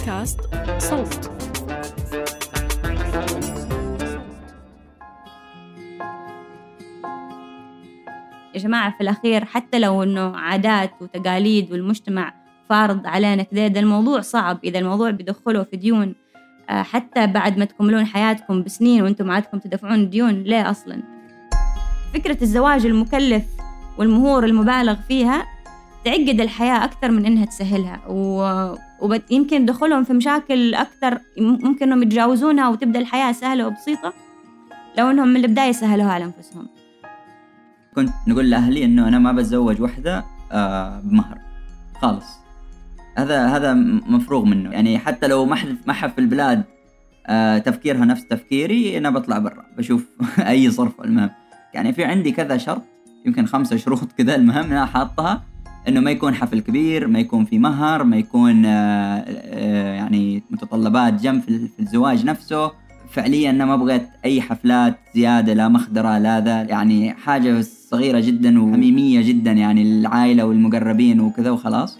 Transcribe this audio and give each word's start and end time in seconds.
بودكاست 0.00 0.40
صوت. 0.78 1.30
يا 8.54 8.58
جماعة 8.58 8.94
في 8.96 9.00
الأخير 9.00 9.44
حتى 9.44 9.78
لو 9.78 10.02
إنه 10.02 10.36
عادات 10.36 10.90
وتقاليد 11.00 11.72
والمجتمع 11.72 12.34
فارض 12.68 13.06
علينا 13.06 13.42
كذا 13.42 13.68
ده 13.68 13.80
الموضوع 13.80 14.20
صعب. 14.20 14.58
إذا 14.64 14.78
الموضوع 14.78 15.10
بيدخله 15.10 15.62
في 15.62 15.76
ديون 15.76 16.14
آه، 16.70 16.82
حتى 16.82 17.26
بعد 17.26 17.58
ما 17.58 17.64
تكملون 17.64 18.04
حياتكم 18.04 18.62
بسنين 18.62 19.02
وأنتم 19.02 19.30
عادكم 19.30 19.58
تدفعون 19.58 20.10
ديون 20.10 20.42
ليه 20.42 20.70
أصلا. 20.70 21.02
فكرة 22.14 22.42
الزواج 22.42 22.86
المكلف 22.86 23.44
والمهور 23.98 24.44
المبالغ 24.44 24.94
فيها 25.08 25.46
تعقد 26.04 26.40
الحياة 26.40 26.84
أكثر 26.84 27.10
من 27.10 27.26
إنها 27.26 27.44
تسهلها. 27.44 28.00
و... 28.08 28.89
ويمكن 29.02 29.66
دخولهم 29.66 30.04
في 30.04 30.12
مشاكل 30.12 30.74
أكثر 30.74 31.18
ممكن 31.38 31.86
إنهم 31.86 32.02
يتجاوزونها 32.02 32.68
وتبدأ 32.68 32.98
الحياة 32.98 33.32
سهلة 33.32 33.66
وبسيطة 33.66 34.12
لو 34.98 35.10
إنهم 35.10 35.28
من 35.28 35.44
البداية 35.44 35.72
سهلوها 35.72 36.12
على 36.12 36.24
أنفسهم. 36.24 36.68
كنت 37.94 38.10
نقول 38.28 38.50
لأهلي 38.50 38.84
إنه 38.84 39.08
أنا 39.08 39.18
ما 39.18 39.32
بتزوج 39.32 39.80
وحدة 39.80 40.24
آه 40.52 41.00
بمهر. 41.00 41.38
خالص. 42.02 42.26
هذا 43.18 43.46
هذا 43.46 43.74
مفروغ 43.74 44.44
منه. 44.44 44.70
يعني 44.70 44.98
حتى 44.98 45.26
لو 45.26 45.44
ما 45.44 45.56
حد 45.56 45.76
ما 45.86 45.92
في 45.92 46.18
البلاد 46.18 46.64
آه 47.26 47.58
تفكيرها 47.58 48.04
نفس 48.04 48.26
تفكيري 48.26 48.98
أنا 48.98 49.10
بطلع 49.10 49.38
برا 49.38 49.64
بشوف 49.78 50.06
أي 50.38 50.70
صرف. 50.70 51.00
المهم 51.00 51.30
يعني 51.74 51.92
في 51.92 52.04
عندي 52.04 52.32
كذا 52.32 52.56
شرط 52.56 52.82
يمكن 53.26 53.46
خمسة 53.46 53.76
شروط 53.76 54.12
كذا 54.18 54.34
المهم 54.34 54.64
أنا 54.64 54.86
حاطها. 54.86 55.42
إنه 55.88 56.00
ما 56.00 56.10
يكون 56.10 56.34
حفل 56.34 56.60
كبير 56.60 57.06
ما 57.06 57.18
يكون 57.18 57.44
في 57.44 57.58
مهر 57.58 58.04
ما 58.04 58.16
يكون 58.16 58.64
آه، 58.66 59.24
آه، 59.26 59.94
يعني 59.94 60.42
متطلبات 60.50 61.14
جنب 61.14 61.42
في 61.42 61.68
الزواج 61.80 62.24
نفسه. 62.24 62.70
فعليا 63.10 63.50
أنا 63.50 63.64
ما 63.64 63.76
بغيت 63.76 64.08
أي 64.24 64.40
حفلات 64.40 64.98
زيادة 65.14 65.54
لا 65.54 65.68
مخدرة 65.68 66.18
لا 66.18 66.40
ذا. 66.40 66.62
يعني 66.62 67.14
حاجة 67.14 67.60
صغيرة 67.60 68.20
جدا 68.20 68.62
وحميمية 68.62 69.28
جدا 69.28 69.52
يعني 69.52 69.82
العائله 69.82 70.44
والمقربين 70.44 71.20
وكذا 71.20 71.50
وخلاص. 71.50 71.98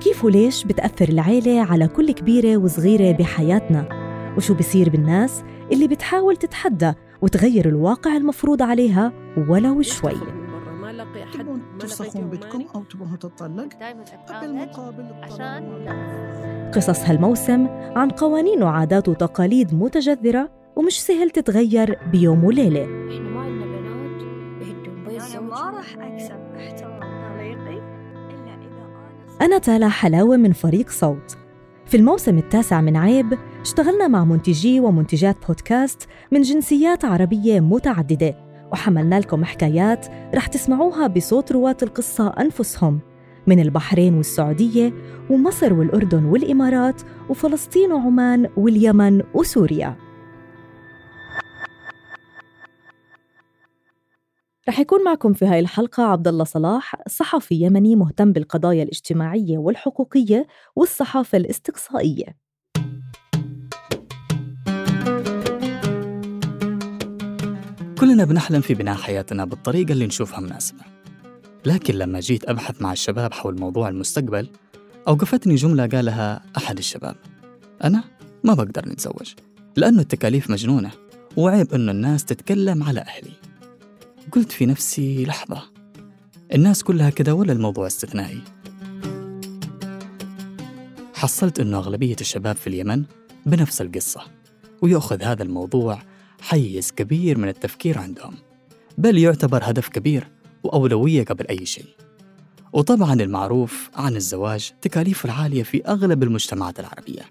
كيف 0.00 0.24
وليش 0.24 0.64
بتأثر 0.64 1.08
العيلة 1.08 1.60
على 1.60 1.88
كل 1.88 2.12
كبيرة 2.12 2.56
وصغيرة 2.56 3.12
بحياتنا؟ 3.12 4.07
وشو 4.38 4.54
بصير 4.54 4.90
بالناس 4.90 5.42
اللي 5.72 5.88
بتحاول 5.88 6.36
تتحدى 6.36 6.92
وتغير 7.22 7.68
الواقع 7.68 8.16
المفروض 8.16 8.62
عليها 8.62 9.12
ولو 9.48 9.82
شوي. 9.82 10.12
تبون 11.34 11.62
ترسخون 11.78 12.30
بيتكم 12.30 12.64
أو 12.74 12.82
تبون 12.82 13.18
تطلق 13.18 13.68
بالمقابل 14.40 15.04
عشان 15.22 16.70
قصص 16.74 17.04
هالموسم 17.04 17.66
عن 17.96 18.10
قوانين 18.10 18.62
وعادات 18.62 19.08
وتقاليد 19.08 19.74
متجذرة 19.74 20.50
ومش 20.76 21.00
سهل 21.02 21.30
تتغير 21.30 21.98
بيوم 22.12 22.44
وليلة. 22.44 22.82
إحنا 22.82 23.30
ما 23.30 23.40
عندنا 23.40 23.66
بنات 23.66 24.22
بيت 25.08 25.36
ما 25.36 25.70
راح 25.70 25.96
أكسب 25.98 26.54
احترام 26.56 27.00
طريقي 27.00 27.78
إلا 28.30 28.54
إذا 28.54 29.46
أنا 29.46 29.58
تالا 29.58 29.88
حلاوة 29.88 30.36
من 30.36 30.52
فريق 30.52 30.90
صوت. 30.90 31.38
في 31.86 31.96
الموسم 31.96 32.38
التاسع 32.38 32.80
من 32.80 32.96
عيب 32.96 33.38
اشتغلنا 33.68 34.08
مع 34.08 34.24
منتجي 34.24 34.80
ومنتجات 34.80 35.46
بودكاست 35.46 36.08
من 36.32 36.42
جنسيات 36.42 37.04
عربية 37.04 37.60
متعددة 37.60 38.34
وحملنا 38.72 39.20
لكم 39.20 39.44
حكايات 39.44 40.06
رح 40.34 40.46
تسمعوها 40.46 41.06
بصوت 41.06 41.52
رواة 41.52 41.76
القصة 41.82 42.28
أنفسهم 42.28 43.00
من 43.46 43.60
البحرين 43.60 44.14
والسعودية 44.14 44.92
ومصر 45.30 45.72
والأردن 45.72 46.24
والإمارات 46.24 47.02
وفلسطين 47.30 47.92
وعمان 47.92 48.48
واليمن 48.56 49.22
وسوريا. 49.34 49.96
رح 54.68 54.78
يكون 54.78 55.04
معكم 55.04 55.32
في 55.32 55.46
هاي 55.46 55.60
الحلقة 55.60 56.02
عبد 56.02 56.28
الله 56.28 56.44
صلاح 56.44 56.94
صحفي 57.08 57.54
يمني 57.54 57.96
مهتم 57.96 58.32
بالقضايا 58.32 58.82
الاجتماعية 58.82 59.58
والحقوقية 59.58 60.46
والصحافة 60.76 61.38
الاستقصائية. 61.38 62.47
كلنا 68.00 68.24
بنحلم 68.24 68.60
في 68.60 68.74
بناء 68.74 68.96
حياتنا 68.96 69.44
بالطريقة 69.44 69.92
اللي 69.92 70.06
نشوفها 70.06 70.40
مناسبة. 70.40 70.80
لكن 71.66 71.94
لما 71.94 72.20
جيت 72.20 72.48
أبحث 72.48 72.82
مع 72.82 72.92
الشباب 72.92 73.32
حول 73.32 73.60
موضوع 73.60 73.88
المستقبل 73.88 74.48
أوقفتني 75.08 75.54
جملة 75.54 75.86
قالها 75.86 76.42
أحد 76.56 76.78
الشباب. 76.78 77.16
أنا 77.84 78.04
ما 78.44 78.54
بقدر 78.54 78.88
نتزوج 78.88 79.34
لأنه 79.76 80.00
التكاليف 80.00 80.50
مجنونة 80.50 80.90
وعيب 81.36 81.74
إنه 81.74 81.92
الناس 81.92 82.24
تتكلم 82.24 82.82
على 82.82 83.00
أهلي. 83.00 83.32
قلت 84.32 84.52
في 84.52 84.66
نفسي 84.66 85.24
لحظة 85.24 85.62
الناس 86.54 86.82
كلها 86.82 87.10
كده 87.10 87.34
ولا 87.34 87.52
الموضوع 87.52 87.86
استثنائي؟ 87.86 88.42
حصلت 91.14 91.60
إنه 91.60 91.78
أغلبية 91.78 92.16
الشباب 92.20 92.56
في 92.56 92.66
اليمن 92.66 93.04
بنفس 93.46 93.80
القصة 93.80 94.20
ويأخذ 94.82 95.22
هذا 95.22 95.42
الموضوع 95.42 95.98
حيز 96.40 96.92
كبير 96.92 97.38
من 97.38 97.48
التفكير 97.48 97.98
عندهم 97.98 98.34
بل 98.98 99.18
يعتبر 99.18 99.60
هدف 99.64 99.88
كبير 99.88 100.28
وأولوية 100.62 101.24
قبل 101.24 101.46
أي 101.46 101.66
شيء. 101.66 101.84
وطبعا 102.72 103.14
المعروف 103.14 103.90
عن 103.94 104.16
الزواج 104.16 104.72
تكاليفه 104.82 105.26
العالية 105.26 105.62
في 105.62 105.84
أغلب 105.86 106.22
المجتمعات 106.22 106.80
العربية. 106.80 107.22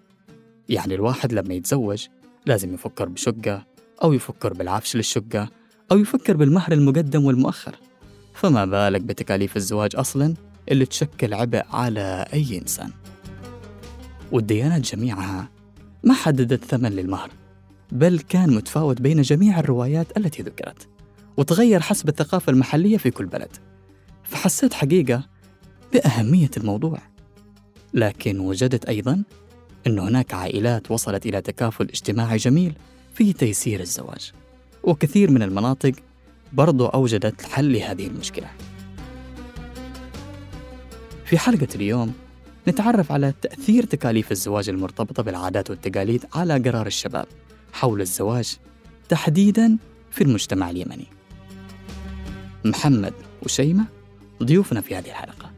يعني 0.69 0.95
الواحد 0.95 1.33
لما 1.33 1.53
يتزوج 1.53 2.07
لازم 2.45 2.73
يفكر 2.73 3.09
بشقة 3.09 3.65
أو 4.03 4.13
يفكر 4.13 4.53
بالعفش 4.53 4.95
للشقة 4.95 5.49
أو 5.91 5.97
يفكر 5.97 6.37
بالمهر 6.37 6.71
المقدم 6.71 7.25
والمؤخر. 7.25 7.75
فما 8.33 8.65
بالك 8.65 9.01
بتكاليف 9.01 9.57
الزواج 9.57 9.95
أصلا 9.95 10.33
اللي 10.71 10.85
تشكل 10.85 11.33
عبء 11.33 11.65
على 11.69 12.25
أي 12.33 12.57
إنسان. 12.57 12.91
والديانات 14.31 14.81
جميعها 14.95 15.49
ما 16.03 16.13
حددت 16.13 16.65
ثمن 16.65 16.91
للمهر 16.91 17.29
بل 17.91 18.19
كان 18.19 18.55
متفاوت 18.55 19.01
بين 19.01 19.21
جميع 19.21 19.59
الروايات 19.59 20.17
التي 20.17 20.43
ذكرت 20.43 20.87
وتغير 21.37 21.79
حسب 21.79 22.09
الثقافة 22.09 22.49
المحلية 22.49 22.97
في 22.97 23.11
كل 23.11 23.25
بلد. 23.25 23.55
فحسيت 24.23 24.73
حقيقة 24.73 25.23
بأهمية 25.93 26.49
الموضوع. 26.57 26.99
لكن 27.93 28.39
وجدت 28.39 28.85
أيضا 28.85 29.23
أن 29.87 29.99
هناك 29.99 30.33
عائلات 30.33 30.91
وصلت 30.91 31.25
إلى 31.25 31.41
تكافل 31.41 31.85
اجتماعي 31.85 32.37
جميل 32.37 32.73
في 33.13 33.33
تيسير 33.33 33.79
الزواج 33.79 34.31
وكثير 34.83 35.31
من 35.31 35.43
المناطق 35.43 35.91
برضو 36.53 36.85
أوجدت 36.85 37.41
حل 37.41 37.73
لهذه 37.73 38.07
المشكلة. 38.07 38.47
في 41.25 41.37
حلقة 41.37 41.67
اليوم 41.75 42.13
نتعرف 42.67 43.11
على 43.11 43.33
تأثير 43.41 43.85
تكاليف 43.85 44.31
الزواج 44.31 44.69
المرتبطة 44.69 45.23
بالعادات 45.23 45.69
والتقاليد 45.69 46.25
على 46.33 46.59
قرار 46.59 46.87
الشباب. 46.87 47.27
حول 47.73 48.01
الزواج 48.01 48.57
تحديدا 49.09 49.77
في 50.11 50.23
المجتمع 50.23 50.69
اليمني. 50.69 51.07
محمد 52.65 53.13
وشيمة 53.43 53.85
ضيوفنا 54.43 54.81
في 54.81 54.95
هذه 54.95 55.09
الحلقة. 55.09 55.51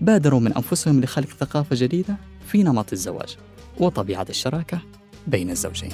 بادروا 0.00 0.40
من 0.40 0.52
أنفسهم 0.52 1.00
لخلق 1.00 1.26
ثقافة 1.28 1.76
جديدة 1.78 2.16
في 2.46 2.62
نمط 2.62 2.92
الزواج 2.92 3.36
وطبيعة 3.78 4.26
الشراكة 4.30 4.82
بين 5.26 5.50
الزوجين. 5.50 5.92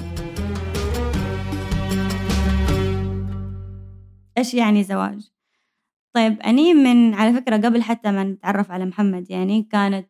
إيش 4.37 4.53
يعني 4.53 4.83
زواج؟ 4.83 5.31
طيب 6.13 6.39
أني 6.41 6.73
من 6.73 7.13
على 7.13 7.33
فكرة 7.33 7.57
قبل 7.57 7.81
حتى 7.81 8.11
ما 8.11 8.23
نتعرف 8.23 8.71
على 8.71 8.85
محمد 8.85 9.31
يعني 9.31 9.67
كانت 9.71 10.09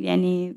يعني 0.00 0.56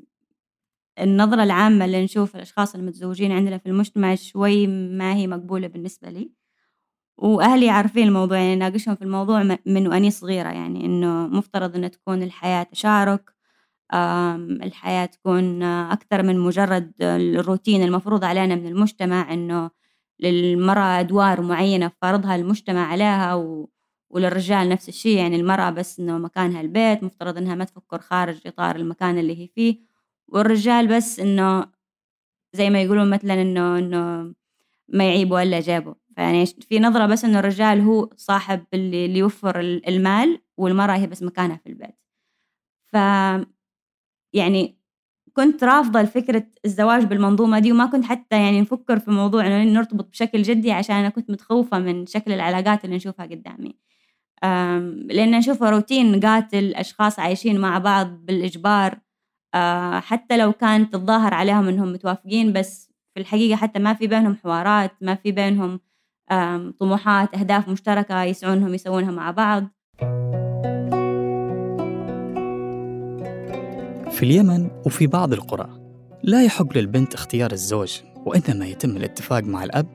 النظرة 1.02 1.42
العامة 1.42 1.84
اللي 1.84 2.04
نشوف 2.04 2.36
الأشخاص 2.36 2.74
المتزوجين 2.74 3.32
عندنا 3.32 3.58
في 3.58 3.66
المجتمع 3.66 4.14
شوي 4.14 4.66
ما 4.66 5.14
هي 5.14 5.26
مقبولة 5.26 5.66
بالنسبة 5.68 6.10
لي. 6.10 6.32
وأهلي 7.18 7.70
عارفين 7.70 8.08
الموضوع 8.08 8.38
يعني 8.38 8.56
ناقشهم 8.56 8.94
في 8.94 9.02
الموضوع 9.02 9.42
من 9.66 9.88
وأني 9.88 10.10
صغيرة 10.10 10.48
يعني 10.50 10.86
إنه 10.86 11.26
مفترض 11.28 11.76
إنه 11.76 11.88
تكون 11.88 12.22
الحياة 12.22 12.62
تشارك 12.62 13.32
الحياة 14.62 15.06
تكون 15.06 15.62
أكثر 15.62 16.22
من 16.22 16.38
مجرد 16.40 16.92
الروتين 17.02 17.82
المفروض 17.82 18.24
علينا 18.24 18.54
من 18.54 18.66
المجتمع 18.66 19.32
إنه 19.34 19.70
للمرأة 20.20 21.00
أدوار 21.00 21.40
معينة 21.42 21.92
فرضها 22.02 22.36
المجتمع 22.36 22.86
عليها 22.86 23.34
و... 23.34 23.70
وللرجال 24.10 24.68
نفس 24.68 24.88
الشيء 24.88 25.18
يعني 25.18 25.36
المرأة 25.36 25.70
بس 25.70 26.00
إنه 26.00 26.18
مكانها 26.18 26.60
البيت 26.60 27.02
مفترض 27.04 27.36
إنها 27.38 27.54
ما 27.54 27.64
تفكر 27.64 27.98
خارج 28.00 28.40
إطار 28.46 28.76
المكان 28.76 29.18
اللي 29.18 29.42
هي 29.42 29.48
فيه. 29.48 29.87
والرجال 30.28 30.86
بس 30.96 31.20
إنه 31.20 31.66
زي 32.54 32.70
ما 32.70 32.82
يقولون 32.82 33.10
مثلا 33.10 33.42
إنه 33.42 33.78
إنه 33.78 34.34
ما 34.88 35.04
يعيبوا 35.08 35.42
إلا 35.42 35.60
جابوا. 35.60 35.94
فيعني 36.16 36.46
في 36.46 36.80
نظرة 36.80 37.06
بس 37.06 37.24
إنه 37.24 37.38
الرجال 37.38 37.80
هو 37.80 38.10
صاحب 38.16 38.64
اللي, 38.74 39.06
اللي 39.06 39.18
يوفر 39.18 39.60
المال 39.60 40.40
والمرأة 40.56 40.96
هي 40.96 41.06
بس 41.06 41.22
مكانها 41.22 41.56
في 41.56 41.68
البيت. 41.70 41.96
ف 42.92 42.96
يعني 44.32 44.78
كنت 45.34 45.64
رافضة 45.64 46.04
فكرة 46.04 46.46
الزواج 46.64 47.04
بالمنظومة 47.04 47.58
دي 47.58 47.72
وما 47.72 47.86
كنت 47.86 48.04
حتى 48.04 48.36
يعني 48.42 48.60
نفكر 48.60 48.98
في 48.98 49.10
موضوع 49.10 49.46
إنه 49.46 49.64
نرتبط 49.64 50.10
بشكل 50.10 50.42
جدي 50.42 50.72
عشان 50.72 50.96
أنا 50.96 51.08
كنت 51.08 51.30
متخوفة 51.30 51.78
من 51.78 52.06
شكل 52.06 52.32
العلاقات 52.32 52.84
اللي 52.84 52.96
نشوفها 52.96 53.26
قدامي. 53.26 53.76
لأن 55.14 55.30
نشوفها 55.38 55.70
روتين 55.70 56.20
قاتل 56.20 56.74
أشخاص 56.74 57.18
عايشين 57.18 57.60
مع 57.60 57.78
بعض 57.78 58.08
بالإجبار. 58.26 58.98
حتى 60.00 60.36
لو 60.36 60.52
كانت 60.52 60.94
الظاهر 60.94 61.34
عليهم 61.34 61.68
إنهم 61.68 61.92
متوافقين 61.92 62.52
بس 62.52 62.90
في 63.14 63.20
الحقيقة 63.20 63.56
حتى 63.56 63.78
ما 63.78 63.94
في 63.94 64.06
بينهم 64.06 64.36
حوارات 64.36 64.92
ما 65.00 65.14
في 65.14 65.32
بينهم 65.32 65.80
طموحات 66.80 67.34
أهداف 67.34 67.68
مشتركة 67.68 68.22
يسعونهم 68.22 68.74
يسوونها 68.74 69.10
مع 69.10 69.30
بعض. 69.30 69.64
في 74.10 74.22
اليمن 74.22 74.70
وفي 74.86 75.06
بعض 75.06 75.32
القرى 75.32 75.68
لا 76.22 76.44
يحق 76.44 76.78
للبنت 76.78 77.14
اختيار 77.14 77.52
الزوج 77.52 78.00
وإنما 78.26 78.66
يتم 78.66 78.96
الاتفاق 78.96 79.44
مع 79.44 79.64
الأب 79.64 79.86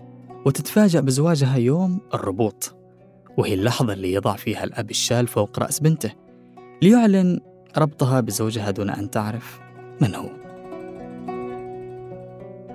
وتتفاجأ 0.45 0.99
بزواجها 0.99 1.57
يوم 1.57 1.99
الربوط 2.13 2.75
وهي 3.38 3.53
اللحظة 3.53 3.94
اللي 3.94 4.13
يضع 4.13 4.35
فيها 4.35 4.63
الأب 4.63 4.89
الشال 4.89 5.27
فوق 5.27 5.59
رأس 5.59 5.79
بنته 5.79 6.11
ليعلن 6.81 7.39
ربطها 7.77 8.19
بزوجها 8.19 8.71
دون 8.71 8.89
أن 8.89 9.11
تعرف 9.11 9.59
من 10.01 10.15
هو. 10.15 10.29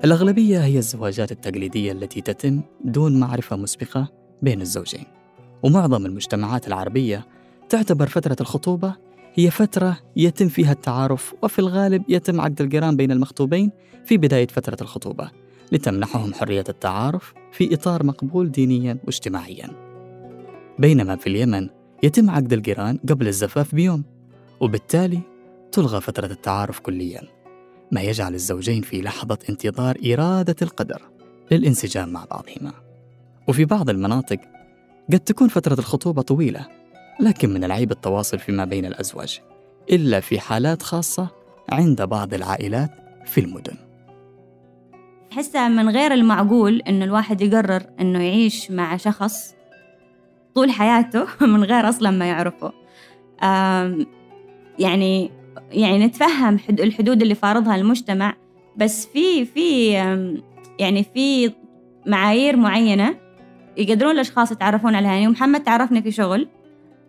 الأغلبية 0.04 0.64
هي 0.64 0.78
الزواجات 0.78 1.32
التقليدية 1.32 1.92
التي 1.92 2.20
تتم 2.20 2.60
دون 2.84 3.20
معرفة 3.20 3.56
مسبقة 3.56 4.08
بين 4.42 4.60
الزوجين. 4.60 5.04
ومعظم 5.62 6.06
المجتمعات 6.06 6.68
العربية 6.68 7.26
تعتبر 7.68 8.06
فترة 8.06 8.36
الخطوبة 8.40 8.94
هي 9.34 9.50
فترة 9.50 9.98
يتم 10.16 10.48
فيها 10.48 10.72
التعارف 10.72 11.34
وفي 11.42 11.58
الغالب 11.58 12.02
يتم 12.08 12.40
عقد 12.40 12.60
القران 12.60 12.96
بين 12.96 13.10
المخطوبين 13.10 13.70
في 14.04 14.16
بداية 14.16 14.46
فترة 14.46 14.76
الخطوبة 14.80 15.30
لتمنحهم 15.72 16.34
حرية 16.34 16.64
التعارف 16.68 17.34
في 17.52 17.74
إطار 17.74 18.06
مقبول 18.06 18.50
دينيا 18.50 18.98
واجتماعيا. 19.04 19.68
بينما 20.78 21.16
في 21.16 21.26
اليمن 21.26 21.68
يتم 22.02 22.30
عقد 22.30 22.52
القران 22.52 22.98
قبل 23.08 23.28
الزفاف 23.28 23.74
بيوم. 23.74 24.17
وبالتالي 24.60 25.20
تلغى 25.72 26.00
فترة 26.00 26.26
التعارف 26.26 26.80
كليا 26.80 27.22
ما 27.92 28.00
يجعل 28.00 28.34
الزوجين 28.34 28.82
في 28.82 29.02
لحظة 29.02 29.38
انتظار 29.50 29.96
إرادة 30.12 30.56
القدر 30.62 31.02
للانسجام 31.50 32.08
مع 32.08 32.24
بعضهما. 32.24 32.72
وفي 33.48 33.64
بعض 33.64 33.90
المناطق 33.90 34.38
قد 35.12 35.20
تكون 35.20 35.48
فترة 35.48 35.78
الخطوبة 35.78 36.22
طويلة 36.22 36.66
لكن 37.20 37.50
من 37.54 37.64
العيب 37.64 37.90
التواصل 37.90 38.38
فيما 38.38 38.64
بين 38.64 38.84
الأزواج 38.84 39.40
إلا 39.92 40.20
في 40.20 40.40
حالات 40.40 40.82
خاصة 40.82 41.28
عند 41.68 42.02
بعض 42.02 42.34
العائلات 42.34 42.90
في 43.24 43.40
المدن. 43.40 43.76
أحسها 45.32 45.68
من 45.68 45.88
غير 45.88 46.12
المعقول 46.12 46.80
إنه 46.80 47.04
الواحد 47.04 47.40
يقرر 47.40 47.82
إنه 48.00 48.22
يعيش 48.22 48.70
مع 48.70 48.96
شخص 48.96 49.54
طول 50.54 50.70
حياته 50.70 51.26
من 51.54 51.64
غير 51.64 51.88
أصلا 51.88 52.10
ما 52.10 52.26
يعرفه. 52.28 52.72
يعني 54.78 55.30
يعني 55.72 56.06
نتفهم 56.06 56.58
الحدود 56.70 57.22
اللي 57.22 57.34
فارضها 57.34 57.76
المجتمع 57.76 58.34
بس 58.76 59.06
في 59.06 59.44
في 59.44 59.90
يعني 60.78 61.04
في 61.14 61.52
معايير 62.06 62.56
معينة 62.56 63.14
يقدرون 63.76 64.10
الأشخاص 64.12 64.52
يتعرفون 64.52 64.94
عليها. 64.94 65.12
يعني 65.12 65.28
محمد 65.28 65.62
تعرفنا 65.62 66.00
في 66.00 66.10
شغل 66.10 66.48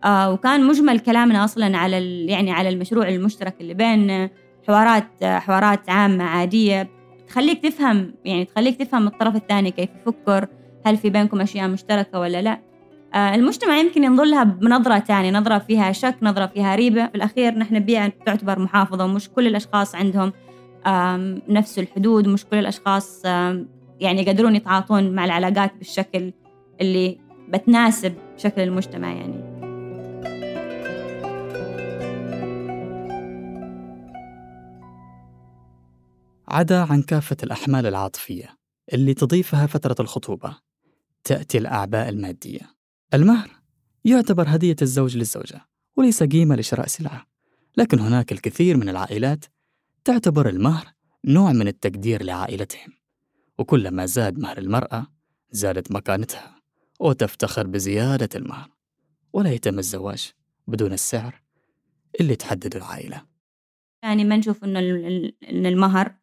آه 0.03 0.31
وكان 0.31 0.67
مجمل 0.67 0.99
كلامنا 0.99 1.43
أصلا 1.45 1.77
على 1.77 2.25
يعني 2.25 2.51
على 2.51 2.69
المشروع 2.69 3.07
المشترك 3.09 3.55
اللي 3.61 3.73
بيننا 3.73 4.29
حوارات 4.67 5.23
حوارات 5.23 5.89
عامة 5.89 6.23
عادية. 6.23 6.89
تخليك 7.27 7.63
تفهم 7.63 8.13
يعني 8.25 8.45
تخليك 8.45 8.75
تفهم 8.75 9.07
الطرف 9.07 9.35
الثاني 9.35 9.71
كيف 9.71 9.89
يفكر 10.01 10.47
هل 10.85 10.97
في 10.97 11.09
بينكم 11.09 11.41
أشياء 11.41 11.67
مشتركة 11.67 12.19
ولا 12.19 12.41
لا. 12.41 12.51
آه، 12.51 12.59
المجتمع 13.15 13.77
يمكن 13.77 14.03
ينظر 14.03 14.23
لها 14.23 14.43
بنظرة 14.43 14.99
ثانية 14.99 15.31
نظرة 15.31 15.57
فيها 15.57 15.91
شك 15.91 16.15
نظرة 16.21 16.45
فيها 16.45 16.75
ريبة. 16.75 17.07
في 17.07 17.15
الأخير 17.15 17.57
نحن 17.57 17.79
بيئة 17.79 18.07
تعتبر 18.25 18.59
محافظة 18.59 19.05
ومش 19.05 19.29
كل 19.29 19.47
الأشخاص 19.47 19.95
عندهم 19.95 20.33
نفس 21.49 21.79
الحدود 21.79 22.27
ومش 22.27 22.45
كل 22.45 22.57
الأشخاص 22.57 23.25
يعني 23.99 24.21
يقدرون 24.21 24.55
يتعاطون 24.55 25.11
مع 25.11 25.25
العلاقات 25.25 25.71
بالشكل 25.77 26.33
اللي 26.81 27.17
بتناسب 27.49 28.13
شكل 28.37 28.61
المجتمع 28.61 29.13
يعني. 29.13 29.59
عدا 36.47 36.79
عن 36.91 37.01
كافة 37.01 37.37
الأحمال 37.43 37.85
العاطفية 37.85 38.57
اللي 38.93 39.13
تضيفها 39.13 39.67
فترة 39.67 39.95
الخطوبة 39.99 40.57
تأتي 41.23 41.57
الأعباء 41.57 42.09
المادية. 42.09 42.78
المهر 43.13 43.49
يعتبر 44.05 44.45
هدية 44.47 44.75
الزوج 44.81 45.17
للزوجة 45.17 45.61
وليس 45.97 46.23
قيمة 46.23 46.55
لشراء 46.55 46.87
سلعة. 46.87 47.25
لكن 47.77 47.99
هناك 47.99 48.31
الكثير 48.31 48.77
من 48.77 48.89
العائلات 48.89 49.45
تعتبر 50.03 50.49
المهر 50.49 50.93
نوع 51.25 51.51
من 51.51 51.67
التقدير 51.67 52.23
لعائلتهم. 52.23 52.93
وكلما 53.57 54.05
زاد 54.05 54.39
مهر 54.39 54.57
المرأة 54.57 55.07
زادت 55.51 55.91
مكانتها 55.91 56.61
وتفتخر 56.99 57.67
بزيادة 57.67 58.29
المهر. 58.35 58.69
ولا 59.33 59.51
يتم 59.51 59.79
الزواج 59.79 60.31
بدون 60.67 60.93
السعر 60.93 61.41
اللي 62.19 62.35
تحدده 62.35 62.77
العائلة. 62.77 63.25
يعني 64.03 64.23
ما 64.23 64.37
نشوف 64.37 64.63
إنه 64.63 64.79
المهر 65.43 66.15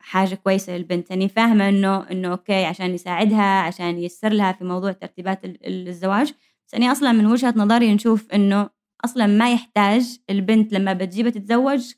حاجة 0.00 0.34
كويسة 0.34 0.76
للبنت. 0.76 1.10
يعني 1.10 1.28
فاهمة 1.28 1.68
إنه 1.68 2.10
إنه 2.10 2.28
أوكي 2.28 2.64
عشان 2.64 2.90
يساعدها 2.94 3.60
عشان 3.60 3.98
ييسر 3.98 4.32
لها 4.32 4.52
في 4.52 4.64
موضوع 4.64 4.92
ترتيبات 4.92 5.40
الزواج. 5.44 6.32
بس 6.66 6.74
أنا 6.74 6.92
أصلا 6.92 7.12
من 7.12 7.26
وجهة 7.26 7.54
نظري 7.56 7.94
نشوف 7.94 8.30
إنه 8.32 8.70
أصلا 9.04 9.26
ما 9.26 9.52
يحتاج 9.52 10.18
البنت 10.30 10.72
لما 10.72 10.92
بتجيبها 10.92 11.30
تتزوج 11.30 11.92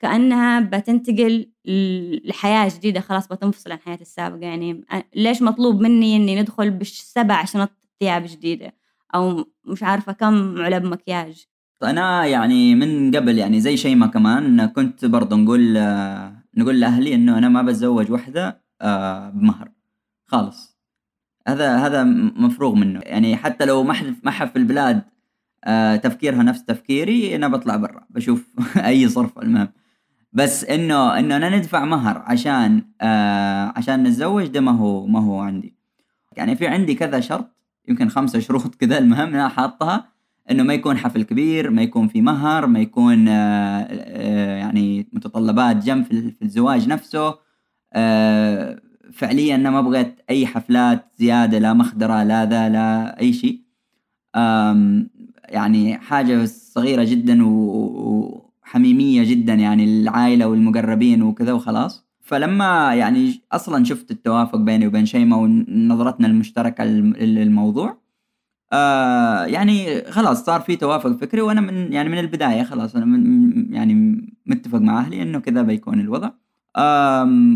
كأنها 0.00 0.60
بتنتقل 0.60 1.50
لحياة 2.24 2.68
جديدة 2.76 3.00
خلاص 3.00 3.28
بتنفصل 3.28 3.72
عن 3.72 3.78
حياتها 3.78 4.02
السابقة. 4.02 4.46
يعني 4.46 4.84
ليش 5.14 5.42
مطلوب 5.42 5.80
مني 5.80 6.16
إني 6.16 6.40
ندخل 6.40 6.70
بسبع 6.70 7.44
شنط 7.44 7.70
ثياب 8.00 8.24
جديدة؟ 8.26 8.74
أو 9.14 9.44
مش 9.64 9.82
عارفة 9.82 10.12
كم 10.12 10.62
علب 10.62 10.84
مكياج. 10.84 11.46
أنا 11.82 12.26
يعني 12.26 12.74
من 12.74 13.16
قبل 13.16 13.38
يعني 13.38 13.60
زي 13.60 13.76
شيماء 13.76 14.10
كمان 14.10 14.66
كنت 14.66 15.04
برضه 15.04 15.36
نقول 15.36 15.76
نقول 16.56 16.80
لأهلي 16.80 17.14
إنه 17.14 17.38
أنا 17.38 17.48
ما 17.48 17.62
بتزوج 17.62 18.10
وحدة 18.12 18.62
آه 18.82 19.30
بمهر. 19.30 19.68
خالص. 20.26 20.76
هذا 21.48 21.76
هذا 21.76 22.04
مفروغ 22.36 22.74
منه. 22.74 23.00
يعني 23.02 23.36
حتى 23.36 23.64
لو 23.64 23.82
ما 23.82 23.92
حد 23.92 24.16
ما 24.22 24.30
في 24.46 24.56
البلاد 24.56 25.02
آه 25.64 25.96
تفكيرها 25.96 26.42
نفس 26.42 26.64
تفكيري 26.64 27.36
أنا 27.36 27.48
بطلع 27.48 27.76
برا 27.76 28.06
بشوف 28.10 28.46
أي 28.76 29.08
صرف. 29.08 29.38
المهم. 29.38 29.68
بس 30.32 30.64
إنه 30.64 31.18
إنه 31.18 31.36
أنا 31.36 31.56
ندفع 31.56 31.84
مهر 31.84 32.18
عشان 32.18 32.82
آه 33.00 33.72
عشان 33.76 34.02
نتزوج 34.02 34.46
ده 34.46 34.60
ما 34.60 34.72
هو 34.72 35.06
ما 35.06 35.20
هو 35.20 35.40
عندي. 35.40 35.76
يعني 36.36 36.56
في 36.56 36.66
عندي 36.66 36.94
كذا 36.94 37.20
شرط 37.20 37.56
يمكن 37.88 38.08
خمسة 38.08 38.38
شروط 38.38 38.74
كذا 38.80 38.98
المهم 38.98 39.28
أنا 39.28 39.48
حاطها. 39.48 40.15
إنه 40.50 40.62
ما 40.62 40.74
يكون 40.74 40.96
حفل 40.96 41.22
كبير 41.22 41.70
ما 41.70 41.82
يكون 41.82 42.08
في 42.08 42.22
مهر 42.22 42.66
ما 42.66 42.80
يكون 42.80 43.28
آه، 43.28 43.86
آه، 43.90 44.56
يعني 44.56 45.08
متطلبات 45.12 45.76
جنب 45.76 46.04
في 46.04 46.34
الزواج 46.42 46.88
نفسه. 46.88 47.34
آه، 47.92 48.80
فعليا 49.12 49.54
أنا 49.54 49.70
ما 49.70 49.80
بغيت 49.80 50.20
أي 50.30 50.46
حفلات 50.46 51.12
زيادة 51.16 51.58
لا 51.58 51.72
مخدرة 51.72 52.22
لا 52.22 52.46
ذا 52.46 52.68
لا 52.68 53.20
أي 53.20 53.32
شيء. 53.32 53.60
يعني 55.48 55.98
حاجة 55.98 56.44
صغيرة 56.44 57.04
جدا 57.04 57.38
وحميمية 57.46 59.24
جدا 59.24 59.54
يعني 59.54 59.84
العائله 59.84 60.46
والمقربين 60.48 61.22
وكذا 61.22 61.52
وخلاص. 61.52 62.06
فلما 62.20 62.94
يعني 62.94 63.40
أصلا 63.52 63.84
شفت 63.84 64.10
التوافق 64.10 64.56
بيني 64.58 64.86
وبين 64.86 65.06
شيماء 65.06 65.38
ونظرتنا 65.38 66.26
المشتركة 66.26 66.84
للموضوع 66.84 68.05
آه 68.72 69.44
يعني 69.44 70.04
خلاص 70.10 70.44
صار 70.44 70.60
في 70.60 70.76
توافق 70.76 71.10
فكري 71.12 71.40
وأنا 71.40 71.60
من 71.60 71.92
يعني 71.92 72.08
من 72.08 72.18
البداية 72.18 72.62
خلاص 72.62 72.96
أنا 72.96 73.04
من 73.04 73.74
يعني 73.74 73.94
متفق 74.46 74.78
مع 74.78 74.98
أهلي 75.00 75.22
انه 75.22 75.38
كذا 75.38 75.62
بيكون 75.62 76.00
الوضع. 76.00 76.30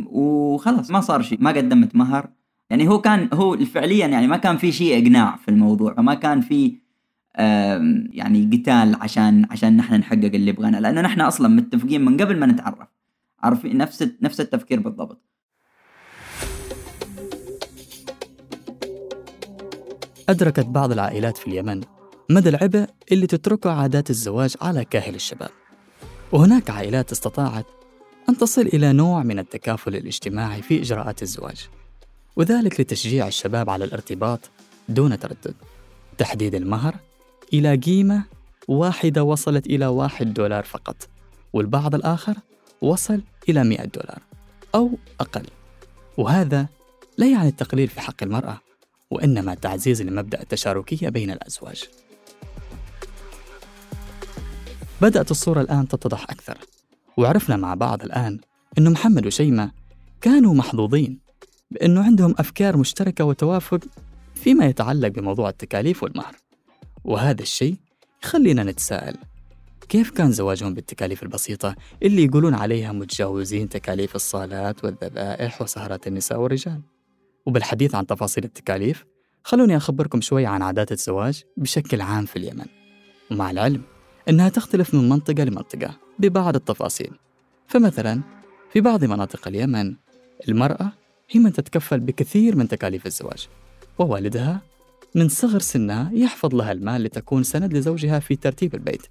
وخلاص 0.06 0.90
ما 0.90 1.00
صار 1.00 1.22
شيء 1.22 1.38
ما 1.42 1.50
قدمت 1.50 1.96
مهر. 1.96 2.28
يعني 2.70 2.88
هو 2.88 3.00
كان 3.00 3.28
هو 3.32 3.56
فعليا 3.56 4.06
يعني 4.06 4.26
ما 4.26 4.36
كان 4.36 4.56
في 4.56 4.72
شيء 4.72 5.02
إقناع 5.02 5.36
في 5.36 5.48
الموضوع 5.50 5.94
فما 5.94 6.14
كان 6.14 6.40
في 6.40 6.76
يعني 8.12 8.50
قتال 8.52 8.96
عشان 9.02 9.46
عشان 9.50 9.76
نحن 9.76 9.94
نحقق 9.94 10.24
اللي 10.24 10.50
يبغانا 10.50 10.76
لأنه 10.76 11.00
نحن 11.00 11.20
أصلا 11.20 11.48
متفقين 11.48 12.04
من 12.04 12.16
قبل 12.16 12.38
ما 12.38 12.46
نتعرف. 12.46 12.88
عارفين 13.42 13.76
نفس 13.76 14.08
نفس 14.22 14.40
التفكير 14.40 14.80
بالضبط. 14.80 15.22
أدركت 20.30 20.66
بعض 20.66 20.92
العائلات 20.92 21.36
في 21.36 21.46
اليمن 21.46 21.80
مدى 22.28 22.48
العبء 22.48 22.86
اللي 23.12 23.26
تتركه 23.26 23.70
عادات 23.70 24.10
الزواج 24.10 24.54
على 24.60 24.84
كاهل 24.84 25.14
الشباب. 25.14 25.50
وهناك 26.32 26.70
عائلات 26.70 27.12
استطاعت 27.12 27.66
أن 28.28 28.36
تصل 28.36 28.60
إلى 28.60 28.92
نوع 28.92 29.22
من 29.22 29.38
التكافل 29.38 29.96
الاجتماعي 29.96 30.62
في 30.62 30.80
إجراءات 30.80 31.22
الزواج 31.22 31.68
وذلك 32.36 32.80
لتشجيع 32.80 33.26
الشباب 33.26 33.70
على 33.70 33.84
الارتباط 33.84 34.40
دون 34.88 35.18
تردد. 35.18 35.54
تحديد 36.18 36.54
المهر 36.54 36.94
إلى 37.52 37.76
قيمة 37.76 38.24
واحدة 38.68 39.22
وصلت 39.24 39.66
إلى 39.66 39.86
واحد 39.86 40.34
دولار 40.34 40.64
فقط 40.64 41.08
والبعض 41.52 41.94
الآخر 41.94 42.34
وصل 42.82 43.20
إلى 43.48 43.64
100 43.64 43.84
دولار 43.84 44.22
أو 44.74 44.90
أقل. 45.20 45.46
وهذا 46.16 46.66
لا 47.18 47.26
يعني 47.26 47.48
التقليل 47.48 47.88
في 47.88 48.00
حق 48.00 48.22
المرأة. 48.22 48.69
وإنما 49.10 49.54
تعزيز 49.54 50.02
لمبدأ 50.02 50.42
التشاركية 50.42 51.08
بين 51.08 51.30
الأزواج. 51.30 51.84
بدأت 55.00 55.30
الصورة 55.30 55.60
الآن 55.60 55.88
تتضح 55.88 56.22
أكثر 56.22 56.58
وعرفنا 57.16 57.56
مع 57.56 57.74
بعض 57.74 58.02
الآن 58.02 58.38
أن 58.78 58.92
محمد 58.92 59.26
وشيمة 59.26 59.72
كانوا 60.20 60.54
محظوظين 60.54 61.18
بأنه 61.70 62.02
عندهم 62.02 62.34
أفكار 62.38 62.76
مشتركة 62.76 63.24
وتوافق 63.24 63.80
فيما 64.34 64.66
يتعلق 64.66 65.08
بموضوع 65.08 65.48
التكاليف 65.48 66.02
والمهر. 66.02 66.36
وهذا 67.04 67.42
الشيء 67.42 67.76
يخلينا 68.24 68.64
نتساءل 68.64 69.16
كيف 69.88 70.10
كان 70.10 70.32
زواجهم 70.32 70.74
بالتكاليف 70.74 71.22
البسيطة 71.22 71.76
اللي 72.02 72.24
يقولون 72.24 72.54
عليها 72.54 72.92
متجاوزين 72.92 73.68
تكاليف 73.68 74.16
الصالات 74.16 74.84
والذبائح 74.84 75.62
وسهرات 75.62 76.06
النساء 76.06 76.40
والرجال؟ 76.40 76.80
وبالحديث 77.46 77.94
عن 77.94 78.06
تفاصيل 78.06 78.44
التكاليف 78.44 79.04
خلوني 79.44 79.76
أخبركم 79.76 80.20
شوي 80.20 80.46
عن 80.46 80.62
عادات 80.62 80.92
الزواج 80.92 81.42
بشكل 81.56 82.00
عام 82.00 82.26
في 82.26 82.36
اليمن. 82.36 82.66
ومع 83.30 83.50
العلم 83.50 83.82
أنها 84.28 84.48
تختلف 84.48 84.94
من 84.94 85.08
منطقة 85.08 85.44
لمنطقة 85.44 85.96
ببعض 86.18 86.54
التفاصيل. 86.54 87.10
فمثلا 87.66 88.20
في 88.72 88.80
بعض 88.80 89.04
مناطق 89.04 89.48
اليمن 89.48 89.94
المرأة 90.48 90.92
هي 91.30 91.40
من 91.40 91.52
تتكفل 91.52 92.00
بكثير 92.00 92.56
من 92.56 92.68
تكاليف 92.68 93.06
الزواج 93.06 93.48
ووالدها 93.98 94.62
من 95.14 95.28
صغر 95.28 95.58
سنها 95.58 96.10
يحفظ 96.14 96.54
لها 96.54 96.72
المال 96.72 97.02
لتكون 97.02 97.42
سند 97.42 97.72
لزوجها 97.72 98.18
في 98.18 98.36
ترتيب 98.36 98.74
البيت. 98.74 99.02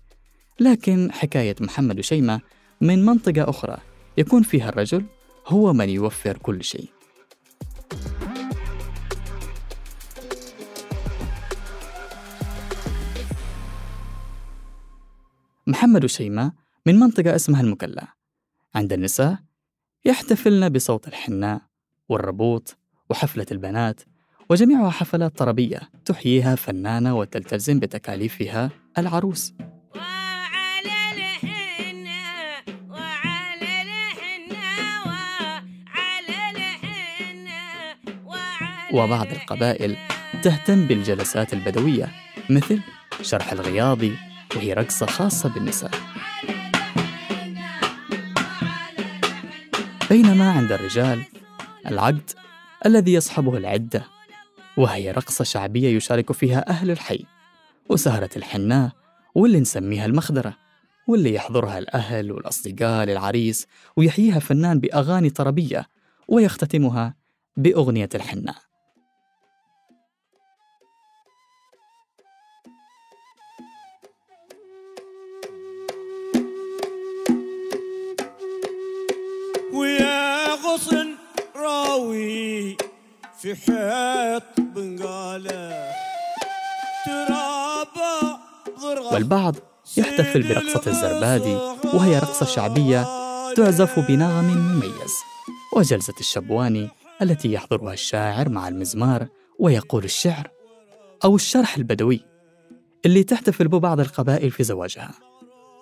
لكن 0.60 1.12
حكاية 1.12 1.56
محمد 1.62 2.00
وشيمة 2.00 2.42
من 2.82 3.06
منطقة 3.06 3.50
أخرى 3.50 3.78
يكون 4.18 4.44
فيها 4.44 4.70
الرجل 4.70 5.06
هو 5.48 5.74
من 5.74 5.90
يوفر 5.90 6.38
كل 6.38 6.64
شيء. 6.64 6.90
محمد 15.70 16.04
وشيماء 16.04 16.52
من 16.86 16.96
منطقة 17.00 17.36
اسمها 17.36 17.62
المكلا. 17.62 18.08
عند 18.76 18.94
النساء 18.94 19.38
يحتفلن 20.06 20.70
بصوت 20.70 21.08
الحناء 21.08 21.62
والربوط 22.10 22.78
وحفلة 23.10 23.46
البنات 23.52 24.02
وجميعها 24.50 24.90
حفلات 24.90 25.38
طربية 25.38 25.80
تحييها 26.06 26.56
فنانة 26.56 27.18
وتلتزم 27.18 27.80
بتكاليفها 27.80 28.72
العروس. 28.98 29.54
وبعض 38.94 39.28
القبائل 39.28 39.98
تهتم 40.44 40.88
بالجلسات 40.88 41.54
البدوية 41.54 42.12
مثل 42.50 42.80
شرح 43.22 43.52
الغياضي 43.52 44.30
وهي 44.56 44.74
رقصة 44.74 45.06
خاصة 45.06 45.50
بالنساء. 45.50 45.92
بينما 50.10 50.52
عند 50.52 50.72
الرجال 50.72 51.24
العقد 51.88 52.32
الذي 52.86 53.14
يصحبه 53.14 53.58
العدة 53.58 54.04
وهي 54.78 55.12
رقصة 55.12 55.44
شعبية 55.44 55.96
يشارك 55.98 56.32
فيها 56.32 56.70
أهل 56.70 56.92
الحي 56.92 57.26
وسهرة 57.90 58.30
الحناء 58.36 58.92
واللي 59.36 59.60
نسميها 59.60 60.06
المخدرة 60.06 60.58
واللي 61.08 61.34
يحضرها 61.34 61.80
الأهل 61.80 62.32
والأصدقاء 62.32 63.06
للعريس 63.06 63.68
ويحييها 63.98 64.40
فنان 64.40 64.80
بأغاني 64.80 65.30
طربية 65.30 65.86
ويختتمها 66.28 67.16
بأغنية 67.58 68.10
الحناء. 68.16 68.69
في 83.40 83.56
حيط 83.56 84.44
بنقاله. 84.60 85.94
ترابا 87.06 88.40
والبعض 89.12 89.56
يحتفل 89.98 90.44
برقصة 90.44 90.92
الزربادي 90.92 91.54
وهي 91.98 92.20
رقصة 92.20 92.46
شعبية 92.46 93.06
تعزف 93.54 94.00
بنغم 94.00 94.46
مميز. 94.46 95.14
وجلسة 95.76 96.14
الشبواني 96.20 96.90
التي 97.22 97.54
يحضرها 97.54 97.94
الشاعر 97.94 98.50
مع 98.50 98.68
المزمار 98.68 99.28
ويقول 99.60 100.04
الشعر 100.04 100.48
أو 101.24 101.36
الشرح 101.36 101.78
البدوي 101.78 102.26
اللي 103.06 103.24
تحتفل 103.24 103.68
به 103.68 103.80
بعض 103.80 104.00
القبائل 104.00 104.52
في 104.52 104.64
زواجها. 104.64 105.12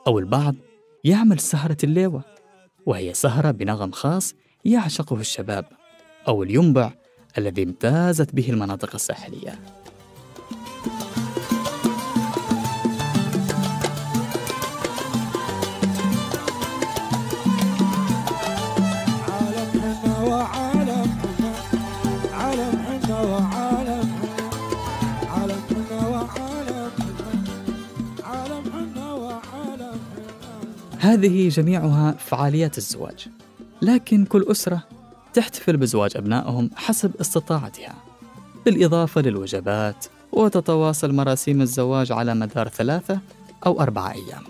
أو 0.08 0.20
البعض 0.20 0.56
يعمل 1.04 1.40
سهرة 1.40 1.78
الليوة 1.84 2.24
وهي 2.86 3.14
سهرة 3.14 3.52
بنغم 3.52 3.92
خاص 3.92 4.34
يعشقه 4.66 5.16
الشباب. 5.16 5.66
أو 6.28 6.44
الينبع 6.44 6.92
الذي 7.38 7.64
امتازت 7.64 8.36
به 8.36 8.50
المناطق 8.50 8.96
الساحلية. 8.96 9.60
هذه 31.00 31.50
جميعها 31.50 32.12
فعاليات 32.12 32.78
الزواج 32.78 33.28
لكن 33.82 34.26
كل 34.26 34.46
أسرة 34.52 34.97
تحتفل 35.38 35.78
بزواج 35.78 36.18
أبنائهم 36.18 36.70
حسب 36.76 37.12
استطاعتها 37.22 37.96
بالإضافة 38.66 39.22
للوجبات 39.22 40.06
وتتواصل 40.32 41.14
مراسيم 41.14 41.62
الزواج 41.62 42.12
على 42.12 42.34
مدار 42.36 42.68
ثلاثة 42.68 43.20
أو 43.66 43.82
أربعة 43.82 44.12
أيام. 44.12 44.44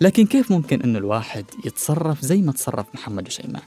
لكن 0.00 0.26
كيف 0.26 0.50
ممكن 0.50 0.82
أن 0.82 0.96
الواحد 0.96 1.44
يتصرف 1.64 2.22
زي 2.22 2.42
ما 2.42 2.52
تصرف 2.52 2.86
محمد 2.94 3.26
وشيماء؟ 3.26 3.62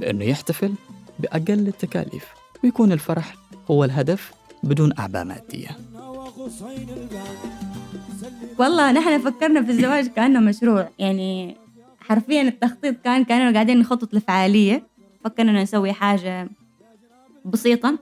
بأنه 0.00 0.24
يحتفل 0.24 0.72
بأقل 1.18 1.68
التكاليف 1.68 2.24
ويكون 2.64 2.92
الفرح 2.92 3.34
هو 3.70 3.84
الهدف 3.84 4.32
بدون 4.62 4.92
أعباء 4.98 5.24
مادية. 5.24 5.78
والله 8.58 8.92
نحن 8.92 9.18
فكرنا 9.18 9.62
في 9.62 9.70
الزواج 9.70 10.06
كأنه 10.06 10.40
مشروع 10.40 10.88
يعني 10.98 11.56
حرفيا 12.00 12.42
التخطيط 12.42 12.96
كان 13.04 13.24
كانوا 13.24 13.52
قاعدين 13.52 13.78
نخطط 13.78 14.14
لفعالية. 14.14 14.89
فكرنا 15.24 15.62
نسوي 15.62 15.92
حاجة 15.92 16.48
بسيطة 17.44 17.98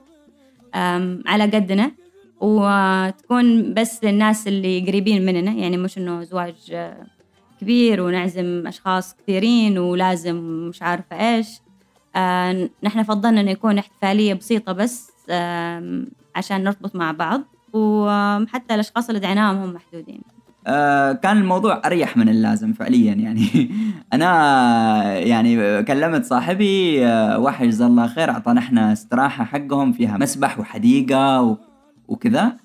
على 1.25 1.43
قدنا 1.43 1.91
وتكون 2.41 3.73
بس 3.73 4.03
للناس 4.03 4.47
اللي 4.47 4.85
قريبين 4.87 5.25
مننا. 5.25 5.51
يعني 5.51 5.77
مش 5.77 5.97
إنه 5.97 6.23
زواج 6.23 6.87
كبير 7.61 8.01
ونعزم 8.01 8.67
أشخاص 8.67 9.15
كثيرين 9.15 9.77
ولازم 9.77 10.35
مش 10.69 10.81
عارفة 10.81 11.35
إيش. 11.35 11.47
نحن 12.83 13.03
فضلنا 13.03 13.41
إنه 13.41 13.51
يكون 13.51 13.77
احتفالية 13.77 14.33
بسيطة 14.33 14.71
بس 14.71 15.11
عشان 16.35 16.63
نرتبط 16.63 16.95
مع 16.95 17.11
بعض 17.11 17.41
وحتى 17.73 18.75
الأشخاص 18.75 19.09
اللي 19.09 19.19
دعيناهم 19.19 19.57
هم 19.57 19.73
محدودين. 19.73 20.21
آه 20.67 21.11
كان 21.11 21.37
الموضوع 21.37 21.81
أريح 21.85 22.17
من 22.17 22.29
اللازم 22.29 22.73
فعليا 22.73 23.13
يعني. 23.13 23.71
أنا 24.13 25.17
يعني 25.17 25.83
كلمت 25.83 26.25
صاحبي 26.25 27.05
وحي 27.35 27.67
جزاه 27.67 27.87
الله 27.87 28.07
خير 28.07 28.29
اعطانا 28.29 28.59
إحنا 28.59 28.93
استراحة 28.93 29.43
حقهم 29.43 29.91
فيها 29.91 30.17
مسبح 30.17 30.59
وحديقة. 30.59 31.57
وكذا. 32.07 32.57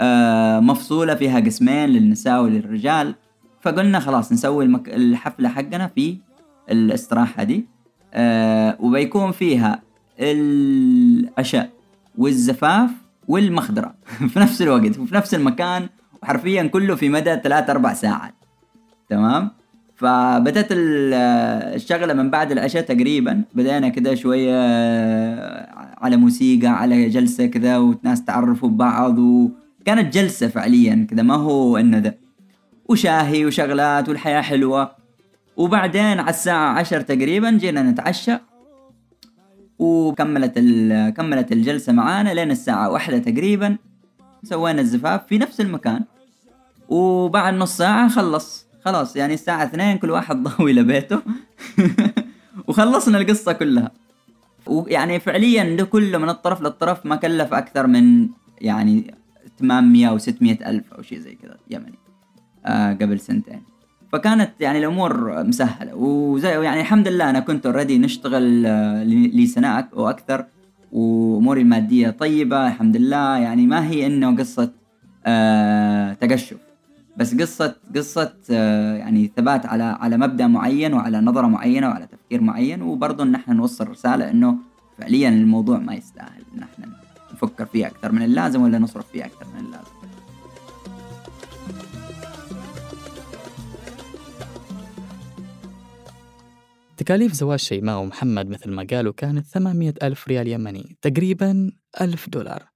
آه 0.00 0.60
مفصولة 0.60 1.14
فيها 1.14 1.40
قسمين 1.40 1.88
للنساء 1.88 2.42
وللرجال. 2.42 3.14
فقلنا 3.60 4.00
خلاص 4.00 4.32
نسوي 4.32 4.64
المك... 4.64 4.88
الحفلة 4.88 5.48
حقنا 5.48 5.86
في 5.86 6.16
الاستراحة 6.70 7.42
دي. 7.44 7.66
آه 8.14 8.76
وبيكون 8.80 9.32
فيها 9.32 9.82
العشاء 10.20 11.70
والزفاف 12.18 12.90
والمخدرة 13.28 13.94
في 14.32 14.40
نفس 14.40 14.62
الوقت 14.62 14.98
وفي 14.98 15.14
نفس 15.14 15.34
المكان 15.34 15.88
وحرفيا 16.22 16.62
كله 16.62 16.94
في 16.94 17.08
مدى 17.08 17.36
ثلاث 17.44 17.70
أربع 17.70 17.92
ساعات. 17.94 18.34
تمام؟ 19.08 19.50
فبدأت 19.94 20.66
الشغلة 20.70 22.14
من 22.14 22.30
بعد 22.30 22.52
العشاء 22.52 22.82
تقريبا. 22.82 23.42
بدأنا 23.54 23.88
كذا 23.88 24.14
شوية 24.14 24.54
على 25.98 26.16
موسيقى 26.16 26.68
على 26.68 27.08
جلسة 27.08 27.46
كذا 27.46 27.78
وناس 27.78 28.24
تعرفوا 28.24 28.68
ببعض 28.68 29.18
وكانت 29.18 30.14
جلسة 30.14 30.48
فعليا 30.48 31.06
كذا 31.10 31.22
ما 31.22 31.34
هو 31.34 31.76
إنه 31.76 31.98
ذا 31.98 32.14
وشاهي 32.88 33.46
وشغلات 33.46 34.08
والحياة 34.08 34.40
حلوة. 34.40 34.90
وبعدين 35.56 36.20
على 36.20 36.30
الساعة 36.30 36.78
عشر 36.78 37.00
تقريبا 37.00 37.50
جينا 37.50 37.82
نتعشى. 37.82 38.32
وكملت 39.78 40.58
كملت 41.16 41.52
الجلسة 41.52 41.92
معانا 41.92 42.30
لين 42.30 42.50
الساعة 42.50 42.90
واحدة 42.90 43.18
تقريبا. 43.18 43.76
سوينا 44.42 44.80
الزفاف 44.80 45.26
في 45.26 45.38
نفس 45.38 45.60
المكان 45.60 46.04
وبعد 46.88 47.54
نص 47.54 47.76
ساعة 47.76 48.08
خلص. 48.08 48.66
خلاص 48.84 49.16
يعني 49.16 49.34
الساعة 49.34 49.64
اثنين 49.64 49.98
كل 49.98 50.10
واحد 50.10 50.42
ضوي 50.48 50.72
لبيته. 50.72 51.22
وخلصنا 52.68 53.18
القصة 53.18 53.52
كلها. 53.52 53.90
ويعني 54.66 55.20
فعليا 55.20 55.76
ده 55.76 55.84
كله 55.84 56.18
من 56.18 56.28
الطرف 56.28 56.62
للطرف 56.62 57.06
ما 57.06 57.16
كلف 57.16 57.54
أكثر 57.54 57.86
من 57.86 58.28
يعني 58.60 59.14
800 59.58 60.06
أو 60.06 60.18
600 60.18 60.70
ألف 60.70 60.92
أو 60.92 61.02
شيء 61.02 61.18
زي 61.18 61.34
كذا 61.34 61.56
يمني. 61.70 61.98
آه 62.66 62.92
قبل 62.92 63.20
سنتين. 63.20 63.62
فكانت 64.12 64.50
يعني 64.60 64.78
الأمور 64.78 65.42
مسهلة. 65.42 65.94
وزي 65.94 66.64
يعني 66.64 66.80
الحمد 66.80 67.08
لله 67.08 67.30
أنا 67.30 67.40
كنت 67.40 67.66
اوريدي 67.66 67.98
نشتغل 67.98 68.66
آه، 68.66 69.04
لي 69.04 69.46
سنه 69.46 69.88
وأكثر 69.92 70.44
وأموري 70.92 71.60
المادية 71.62 72.10
طيبة 72.10 72.66
الحمد 72.66 72.96
لله. 72.96 73.38
يعني 73.38 73.66
ما 73.66 73.86
هي 73.88 74.06
إنه 74.06 74.36
قصة 74.36 74.70
آه 75.26 76.12
تقشف. 76.12 76.56
بس 77.16 77.34
قصة 77.34 77.76
قصة 77.96 78.32
آه 78.50 78.96
يعني 78.96 79.30
ثبات 79.36 79.66
على 79.66 79.84
على 79.84 80.16
مبدأ 80.16 80.46
معين 80.46 80.94
وعلى 80.94 81.20
نظرة 81.20 81.46
معينة 81.46 81.88
وعلى 81.88 82.06
تفكير 82.06 82.40
معين. 82.40 82.82
وبرضه 82.82 83.24
إن 83.24 83.34
إحنا 83.34 83.54
نوصل 83.54 83.88
رسالة 83.88 84.30
إنه 84.30 84.56
فعليا 84.98 85.28
الموضوع 85.28 85.78
ما 85.78 85.94
يستاهل 85.94 86.42
إن 86.54 86.62
إحنا 86.62 86.86
نفكر 87.34 87.66
فيه 87.66 87.86
أكثر 87.86 88.12
من 88.12 88.22
اللازم 88.22 88.62
ولا 88.62 88.78
نصرف 88.78 89.06
فيه 89.12 89.24
أكثر 89.24 89.46
من 89.54 89.60
اللازم. 89.66 89.97
تكاليف 96.98 97.32
زواج 97.32 97.58
شيماء 97.58 97.98
ومحمد 97.98 98.48
مثل 98.48 98.70
ما 98.70 98.86
قالوا 98.90 99.12
كانت 99.12 99.46
800 99.46 99.94
ألف 100.02 100.28
ريال 100.28 100.48
يمني 100.48 100.96
تقريبا 101.02 101.70
ألف 102.00 102.28
دولار 102.28 102.68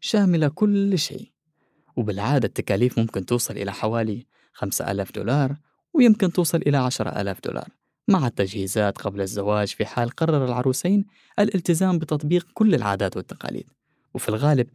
شاملة 0.00 0.48
كل 0.48 0.98
شيء. 0.98 1.30
وبالعادة 1.96 2.48
التكاليف 2.48 2.98
ممكن 2.98 3.26
توصل 3.26 3.56
إلى 3.56 3.72
حوالي 3.72 4.26
5000 4.52 5.12
دولار 5.12 5.56
ويمكن 5.94 6.32
توصل 6.32 6.58
إلى 6.58 6.76
10000 6.76 7.40
دولار. 7.40 7.68
مع 8.08 8.26
التجهيزات 8.26 8.98
قبل 8.98 9.20
الزواج 9.20 9.68
في 9.68 9.86
حال 9.86 10.10
قرر 10.10 10.44
العروسين 10.44 11.04
الالتزام 11.38 11.98
بتطبيق 11.98 12.46
كل 12.54 12.74
العادات 12.74 13.16
والتقاليد. 13.16 13.66
وفي 14.14 14.28
الغالب 14.28 14.68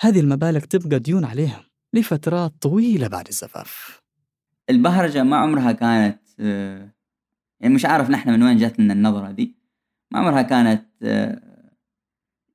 هذه 0.00 0.20
المبالغ 0.20 0.60
تبقى 0.60 0.98
ديون 0.98 1.24
عليهم 1.24 1.62
لفترات 1.92 2.52
طويلة 2.60 3.08
بعد 3.08 3.28
الزفاف. 3.28 4.00
البهرجة 4.70 5.22
ما 5.22 5.36
عمرها 5.36 5.72
كانت 5.72 6.18
آه، 6.40 6.95
يعني 7.60 7.74
مش 7.74 7.84
عارف 7.84 8.10
نحن 8.10 8.30
من 8.30 8.42
وين 8.42 8.56
جاتنا 8.56 8.92
النظرة 8.92 9.30
دي. 9.30 9.56
ما 10.10 10.18
عمرها 10.18 10.42
كانت 10.42 10.84
آه، 11.02 11.40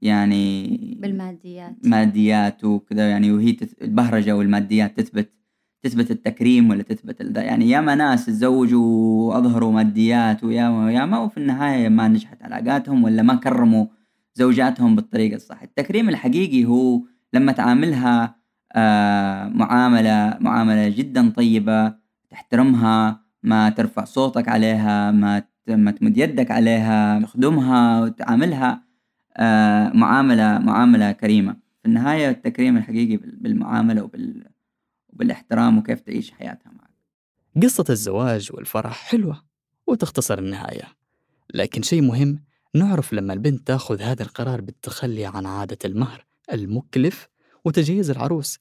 يعني 0.01 0.77
بالماديات. 1.01 1.75
ماديات 1.84 2.63
وكذا 2.63 3.10
يعني 3.10 3.31
وهي 3.31 3.58
البهرجة 3.81 4.35
والماديات 4.35 5.00
تثبت 5.00 5.29
تثبت 5.83 6.11
التكريم 6.11 6.70
ولا 6.70 6.83
تثبت 6.83 7.22
الدا 7.22 7.42
يعني 7.44 7.70
ياما 7.70 7.96
ناس 7.96 8.25
تزوجوا 8.25 9.29
وأظهروا 9.29 9.72
ماديات 9.72 10.44
وياما 10.44 10.85
وياما 10.85 11.20
وفي 11.20 11.37
النهاية 11.37 11.90
ما 11.90 12.07
نجحت 12.07 12.44
علاقاتهم 12.44 13.03
ولا 13.03 13.22
ما 13.24 13.35
كرموا 13.35 13.85
زوجاتهم 14.33 14.96
بالطريقة 14.96 15.35
الصح. 15.35 15.61
التكريم 15.61 16.09
الحقيقي 16.09 16.66
هو 16.66 17.01
لما 17.33 17.51
تعاملها 17.51 18.35
آه 18.74 19.48
معاملة 19.48 20.37
معاملة 20.40 20.90
جدا 20.90 21.29
طيبة 21.29 21.94
تحترمها 22.29 23.22
ما 23.43 23.69
ترفع 23.69 24.03
صوتك 24.03 24.47
عليها 24.47 25.11
ما 25.11 25.43
ما 25.67 25.91
تمد 25.91 26.17
يدك 26.17 26.51
عليها 26.51 27.19
تخدمها 27.19 28.01
وتعاملها 28.01 28.83
آه 29.37 29.89
معاملة 29.89 30.59
معاملة 30.59 31.11
كريمة. 31.11 31.53
في 31.53 31.87
النهاية 31.87 32.29
التكريم 32.29 32.77
الحقيقي 32.77 33.17
بالمعاملة 33.17 34.03
وبال 34.03 34.43
وبالاحترام 35.09 35.77
وكيف 35.77 35.99
تعيش 35.99 36.31
حياتها 36.31 36.71
معك. 36.71 36.91
قصة 37.63 37.85
الزواج 37.89 38.49
والفرح 38.53 38.93
حلوة 39.09 39.43
وتختصر 39.87 40.39
النهاية 40.39 40.83
لكن 41.53 41.81
شيء 41.81 42.01
مهم 42.01 42.39
نعرف 42.75 43.13
لما 43.13 43.33
البنت 43.33 43.67
تاخذ 43.67 44.01
هذا 44.01 44.23
القرار 44.23 44.61
بالتخلي 44.61 45.25
عن 45.25 45.45
عادة 45.45 45.77
المهر 45.85 46.25
المكلف 46.53 47.27
وتجهيز 47.65 48.09
العروس. 48.09 48.59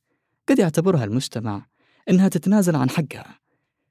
قد 0.48 0.58
يعتبرها 0.58 1.04
المجتمع 1.04 1.66
إنها 2.10 2.28
تتنازل 2.28 2.76
عن 2.76 2.90
حقها 2.90 3.40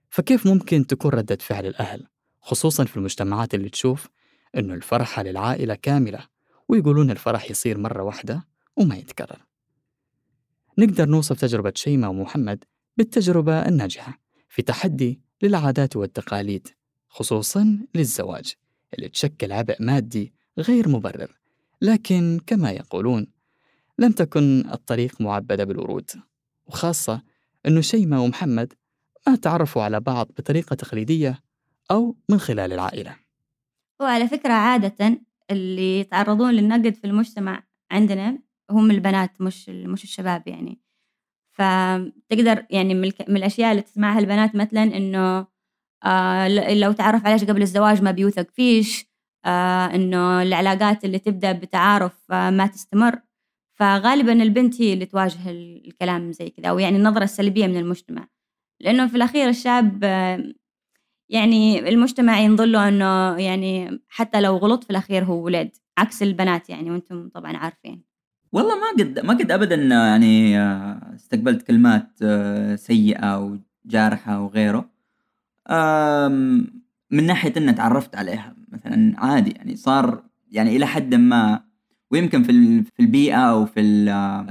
فكيف 0.10 0.48
ممكن 0.48 0.88
تكون 0.88 1.12
ردة 1.12 1.38
فعل 1.42 1.66
الأهل 1.66 2.08
خصوصا 2.42 2.86
في 2.86 2.98
المجتمعات 2.98 3.54
اللي 3.54 3.70
تشوف 3.70 4.10
إنه 4.58 4.74
الفرحة 4.74 5.24
للعائلة 5.24 5.76
كاملة 5.76 6.28
ويقولون 6.70 7.12
الفرح 7.12 7.52
يصير 7.52 7.78
مرة 7.78 8.04
واحدة 8.04 8.48
وما 8.78 8.96
يتكرر؟ 8.96 9.46
نقدر 10.78 11.06
نوصف 11.06 11.40
تجربة 11.42 11.74
شيماء 11.76 12.10
ومحمد 12.10 12.64
بالتجربة 12.98 13.68
الناجحة 13.68 14.20
في 14.50 14.62
تحدي 14.62 15.22
للعادات 15.42 15.96
والتقاليد 15.96 16.68
خصوصا 17.10 17.80
للزواج 17.96 18.54
اللي 18.94 19.10
تشكل 19.10 19.52
عبء 19.52 19.76
مادي 19.80 20.34
غير 20.58 20.90
مبرر 20.90 21.40
لكن 21.82 22.40
كما 22.48 22.72
يقولون 22.72 23.28
لم 24.00 24.12
تكن 24.12 24.70
الطريق 24.74 25.22
معبدة 25.22 25.64
بالورود 25.64 26.12
وخاصة 26.66 27.22
أنه 27.66 27.82
شيماء 27.82 28.22
ومحمد 28.22 28.74
تعرفوا 29.36 29.82
على 29.84 30.00
بعض 30.00 30.28
بطريقة 30.28 30.74
تقليدية 30.74 31.40
أو 31.92 32.16
من 32.30 32.38
خلال 32.38 32.74
العائلة. 32.74 33.16
وعلى 34.02 34.28
فكرة 34.28 34.54
عادة 34.54 35.22
اللي 35.52 36.00
يتعرضون 36.00 36.52
للنقد 36.52 36.94
في 36.94 37.08
المجتمع 37.08 37.64
عندنا 37.92 38.40
هم 38.72 38.92
البنات 38.92 39.42
مش 39.42 39.70
مش 39.70 40.04
الشباب 40.04 40.48
يعني. 40.48 40.82
فتقدر 41.52 42.66
يعني 42.70 42.94
من, 42.94 43.12
الأشياء 43.38 43.72
اللي 43.72 43.82
تسمعها 43.82 44.20
البنات 44.20 44.56
مثلا 44.56 44.84
إنه 44.84 45.48
آه 46.06 46.48
لو 46.74 46.92
تعرف 46.92 47.26
عليش 47.26 47.44
قبل 47.44 47.62
الزواج 47.62 48.02
ما 48.02 48.12
بيوثق 48.12 48.52
فيش 48.52 49.06
آه 49.46 49.86
إنه 49.86 50.42
العلاقات 50.42 51.06
اللي 51.06 51.20
تبدأ 51.20 51.52
بتعارف 51.52 52.32
آه 52.32 52.50
ما 52.50 52.68
تستمر. 52.68 53.20
فغالبا 53.80 54.34
البنت 54.34 54.82
هي 54.82 54.94
اللي 54.94 55.06
تواجه 55.06 55.52
الكلام 55.52 56.32
زي 56.32 56.50
كذا 56.50 56.70
أو 56.70 56.80
يعني 56.80 56.98
النظرة 56.98 57.24
السلبية 57.24 57.68
من 57.68 57.78
المجتمع. 57.78 58.28
لأنه 58.80 59.08
في 59.08 59.16
الأخير 59.16 59.50
الشاب 59.50 60.04
يعني 61.30 61.90
المجتمع 61.90 62.40
ينظر 62.40 62.66
له 62.66 62.88
أنه 62.88 63.38
يعني 63.40 64.02
حتى 64.10 64.42
لو 64.42 64.58
غلط 64.58 64.84
في 64.84 64.90
الأخير 64.90 65.24
هو 65.24 65.44
ولد 65.44 65.72
عكس 65.98 66.24
البنات 66.24 66.70
يعني 66.70 66.92
وأنتم 66.92 67.30
طبعا 67.30 67.58
عارفين. 67.58 68.04
والله 68.52 68.76
ما 68.76 69.04
قد 69.04 69.20
ما 69.20 69.34
قد 69.34 69.52
ابدا 69.52 69.76
يعني 69.76 70.60
آه، 70.60 71.16
استقبلت 71.16 71.68
كلمات 71.68 72.10
آه، 72.22 72.76
سيئة 72.76 73.60
وجارحة 73.86 74.42
وغيره. 74.42 74.90
من 77.12 77.26
ناحية 77.26 77.54
ان 77.58 77.76
تعرفت 77.76 78.16
عليها 78.16 78.56
مثلا 78.72 79.14
عادي 79.18 79.52
يعني 79.52 79.76
صار 79.76 80.24
يعني 80.52 80.76
إلى 80.76 80.86
حد 80.86 81.16
ما 81.16 81.64
ويمكن 82.12 82.44
في 82.44 82.84
في 82.84 83.00
البيئة 83.00 83.38
أو 83.38 83.66
في 83.66 83.80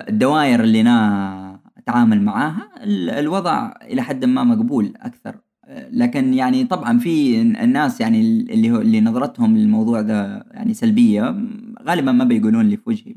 الدوائر 0.08 0.64
اللي 0.64 0.80
أنا 0.80 1.47
اتعامل 1.88 2.22
معاها 2.22 2.70
الوضع 3.18 3.72
إلى 3.82 4.02
حد 4.02 4.24
ما 4.24 4.44
مقبول 4.44 4.92
أكثر. 4.96 5.36
لكن 5.90 6.34
يعني 6.34 6.64
طبعا 6.64 6.98
في 6.98 7.40
الناس 7.40 8.00
يعني 8.00 8.20
اللي 8.20 8.68
اللي 8.68 9.00
نظرتهم 9.00 9.56
للموضوع 9.56 10.00
ده 10.00 10.46
يعني 10.50 10.74
سلبية 10.74 11.36
غالبا 11.82 12.12
ما 12.12 12.24
بيقولون 12.24 12.68
لي 12.68 12.76
في 12.76 12.82
وجهي. 12.86 13.14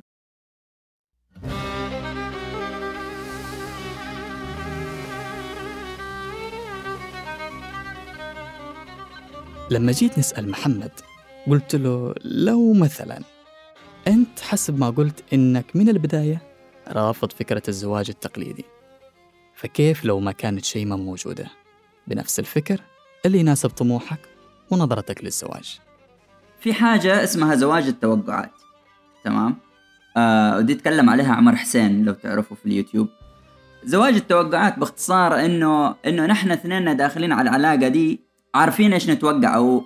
لما 9.71 9.91
جيت 9.91 10.19
نسأل 10.19 10.49
محمد 10.49 10.91
قلت 11.47 11.75
له 11.75 12.13
لو 12.25 12.73
مثلا 12.73 13.19
أنت 14.07 14.39
حسب 14.39 14.79
ما 14.79 14.89
قلت 14.89 15.33
إنك 15.33 15.75
من 15.75 15.89
البداية 15.89 16.50
رافض 16.87 17.31
فكرة 17.31 17.63
الزواج 17.67 18.09
التقليدي. 18.09 18.65
فكيف 19.55 20.05
لو 20.05 20.19
ما 20.19 20.31
كانت 20.31 20.65
شيماء 20.65 20.97
موجودة؟ 20.97 21.45
بنفس 22.07 22.39
الفكر 22.39 22.81
اللي 23.25 23.39
يناسب 23.39 23.69
طموحك 23.69 24.19
ونظرتك 24.71 25.23
للزواج. 25.23 25.79
في 26.59 26.73
حاجة 26.73 27.23
اسمها 27.23 27.55
زواج 27.55 27.87
التوقعات. 27.87 28.51
تمام؟ 29.23 29.57
آه 30.17 30.57
ودي 30.57 30.75
تكلم 30.75 31.09
عليها 31.09 31.33
عمر 31.33 31.55
حسين 31.55 32.05
لو 32.05 32.13
تعرفوا 32.13 32.57
في 32.57 32.65
اليوتيوب. 32.65 33.07
زواج 33.83 34.13
التوقعات 34.13 34.79
باختصار 34.79 35.45
إنه 35.45 35.95
إنه 36.05 36.25
نحن 36.25 36.51
اثنين 36.51 36.97
داخلين 36.97 37.31
على 37.31 37.49
العلاقة 37.49 37.87
دي 37.87 38.21
عارفين 38.55 38.93
إيش 38.93 39.09
نتوقع 39.09 39.55
أو 39.55 39.83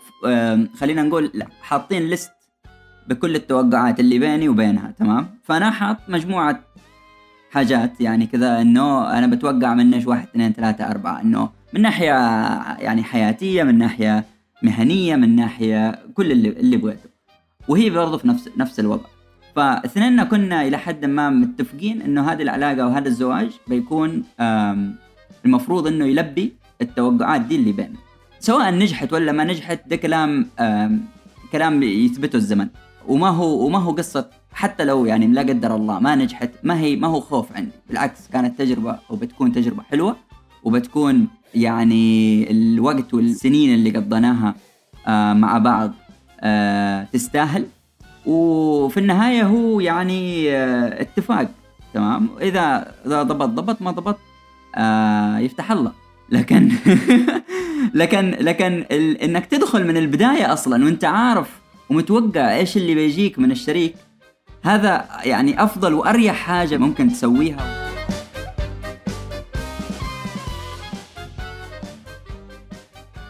خلينا 0.80 1.04
نقول 1.04 1.44
حاطين 1.62 2.08
ليست 2.10 2.32
بكل 3.08 3.36
التوقعات 3.36 4.00
اللي 4.00 4.20
بيني 4.20 4.50
وبينها 4.50 4.94
تمام؟ 5.00 5.28
فأنا 5.44 5.72
حاط 5.72 5.98
مجموعة 6.08 6.60
حاجات 7.52 8.02
يعني 8.02 8.28
كذا 8.28 8.62
إنه 8.62 9.18
أنا 9.18 9.28
بتوقع 9.28 9.74
منك 9.74 10.08
واحد 10.08 10.28
اثنين 10.28 10.54
ثلاثة 10.54 10.92
أربعة 10.92 11.22
إنه 11.22 11.50
من 11.74 11.82
ناحية 11.82 12.14
يعني 12.80 13.04
حياتية 13.04 13.64
من 13.64 13.78
ناحية 13.78 14.26
مهنية 14.64 15.16
من 15.16 15.36
ناحية 15.36 16.00
كل 16.14 16.32
اللي 16.32 16.50
اللي 16.50 16.78
بغيته. 16.78 17.10
وهي 17.68 17.90
برضه 17.90 18.18
في 18.18 18.28
نفس 18.28 18.50
نفس 18.58 18.80
الوضع. 18.80 19.06
فاثنيننا 19.56 20.24
كنا 20.24 20.62
إلى 20.62 20.78
حد 20.78 21.06
ما 21.06 21.30
متفقين 21.30 22.02
إنه 22.02 22.32
هذه 22.32 22.42
العلاقة 22.42 22.88
وهذا 22.88 23.08
الزواج 23.08 23.50
بيكون 23.68 24.24
المفروض 25.46 25.88
إنه 25.88 26.06
يلبي 26.06 26.54
التوقعات 26.82 27.42
دي 27.42 27.56
اللي 27.56 27.72
بيننا. 27.72 27.98
سواء 28.40 28.74
نجحت 28.74 29.14
ولا 29.14 29.32
ما 29.32 29.44
نجحت 29.44 29.80
ده 29.88 29.96
كلام 29.96 30.48
كلام 31.52 31.84
يثبته 31.84 32.36
الزمن. 32.36 32.68
وما 33.08 33.30
هو 33.30 33.66
وما 33.66 33.80
هو 33.80 33.92
قصة 33.92 34.30
حتى 34.54 34.86
لو 34.86 35.06
يعني 35.06 35.28
لا 35.28 35.42
قدر 35.42 35.76
الله 35.76 36.00
ما 36.00 36.16
نجحت 36.16 36.52
ما 36.64 36.80
هي 36.80 36.96
ما 36.96 37.08
هو 37.08 37.20
خوف 37.20 37.52
عندي 37.56 37.72
بالعكس 37.90 38.28
كانت 38.34 38.60
تجربة 38.60 39.00
وبتكون 39.10 39.52
تجربة 39.52 39.84
حلوة 39.84 40.16
وبتكون 40.64 41.28
يعني 41.56 42.52
الوقت 42.52 43.14
والسنين 43.14 43.74
اللي 43.74 43.90
قضيناها 43.90 44.56
آه 45.08 45.34
مع 45.34 45.58
بعض 45.58 45.92
آه 46.42 47.04
تستاهل. 47.14 47.66
وفي 48.26 49.00
النهاية 49.00 49.44
هو 49.44 49.80
يعني 49.80 50.52
آه 50.52 51.02
اتفاق 51.02 51.50
تمام؟ 51.94 52.30
إذا 52.42 52.94
إذا 53.06 53.24
ضبط 53.24 53.50
ضبط 53.50 53.82
ما 53.82 53.92
ضبط 53.92 54.18
آه 54.76 55.38
يفتح 55.38 55.72
الله. 55.72 55.92
لكن 56.30 56.72
لكن 57.94 58.36
لكن. 58.40 58.86
إنك 59.24 59.46
تدخل 59.46 59.88
من 59.88 59.98
البداية 59.98 60.54
أصلا 60.54 60.86
وأنت 60.86 61.06
عارف 61.06 61.60
ومتوقع 61.90 62.56
إيش 62.56 62.78
اللي 62.78 62.96
بيجيك 62.96 63.40
من 63.40 63.52
الشريك. 63.52 63.96
هذا 64.64 65.08
يعني 65.24 65.64
أفضل 65.64 65.94
وأريح 65.94 66.36
حاجة 66.36 66.78
ممكن 66.78 67.10
تسويها. 67.10 67.86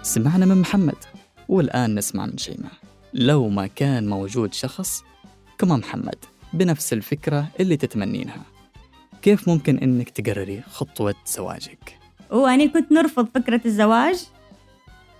سمعنا 0.01 0.45
من 0.45 0.61
محمد 0.61 0.95
والآن 1.47 1.95
نسمع 1.95 2.25
من 2.25 2.37
شيماء. 2.37 2.71
لو 3.13 3.49
ما 3.49 3.67
كان 3.67 4.09
موجود 4.09 4.53
شخص 4.53 5.03
كما 5.57 5.77
محمد 5.77 6.15
بنفس 6.53 6.93
الفكرة 6.93 7.47
اللي 7.59 7.77
تتمنينها. 7.77 8.41
كيف 9.21 9.49
ممكن 9.49 9.77
إنك 9.77 10.09
تقرري 10.09 10.61
خطوة 10.61 11.15
زواجك؟ 11.25 11.97
وأنا 12.31 12.65
كنت 12.65 12.91
نرفض 12.91 13.27
فكرة 13.35 13.61
الزواج. 13.65 14.23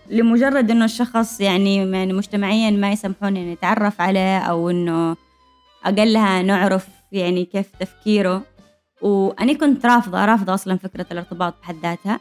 لمجرد 0.10 0.72
إنه 0.72 0.86
الشخص 0.86 1.42
يعني 1.42 1.76
يعني 1.76 2.14
مجتمعيا 2.14 2.72
ما 2.72 2.92
يسمحون 2.92 3.38
إني 3.38 3.54
أتعرف 3.54 4.02
عليه 4.02 4.38
أو 4.38 4.70
إنه 4.70 5.16
أقلها 5.86 6.42
نعرف 6.42 6.88
يعني 7.12 7.46
كيف 7.46 7.68
تفكيره. 7.80 8.42
وأنا 9.02 9.54
كنت 9.54 9.86
رافضة 9.86 10.26
رافضة 10.26 10.54
أصلا 10.54 10.78
فكرة 10.78 11.06
الارتباط 11.12 11.54
بحد 11.62 11.76
ذاتها. 11.84 12.20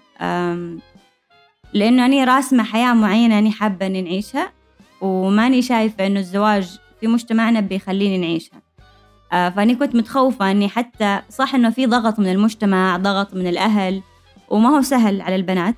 لأنه 1.73 2.07
أنا 2.07 2.25
راسمة 2.25 2.64
حياة 2.64 2.92
معينة 2.92 3.38
أنا 3.38 3.51
حابة 3.51 3.87
إني 3.87 4.03
نعيشها 4.03 4.53
وماني 5.01 5.62
شايفة 5.62 6.07
إنه 6.07 6.20
الزواج 6.20 6.79
في 7.01 7.07
مجتمعنا 7.07 7.61
بيخليني 7.61 8.18
نعيشها. 8.18 8.62
فأني 9.31 9.75
كنت 9.75 9.94
متخوفة 9.94 10.51
إني 10.51 10.68
حتى 10.68 11.20
صح 11.31 11.55
إنه 11.55 11.70
في 11.70 11.87
ضغط 11.87 12.18
من 12.18 12.29
المجتمع 12.29 12.97
ضغط 12.97 13.35
من 13.35 13.47
الأهل 13.47 14.03
وما 14.49 14.68
هو 14.68 14.83
سهل 14.83 15.20
على 15.20 15.37
البنات. 15.37 15.77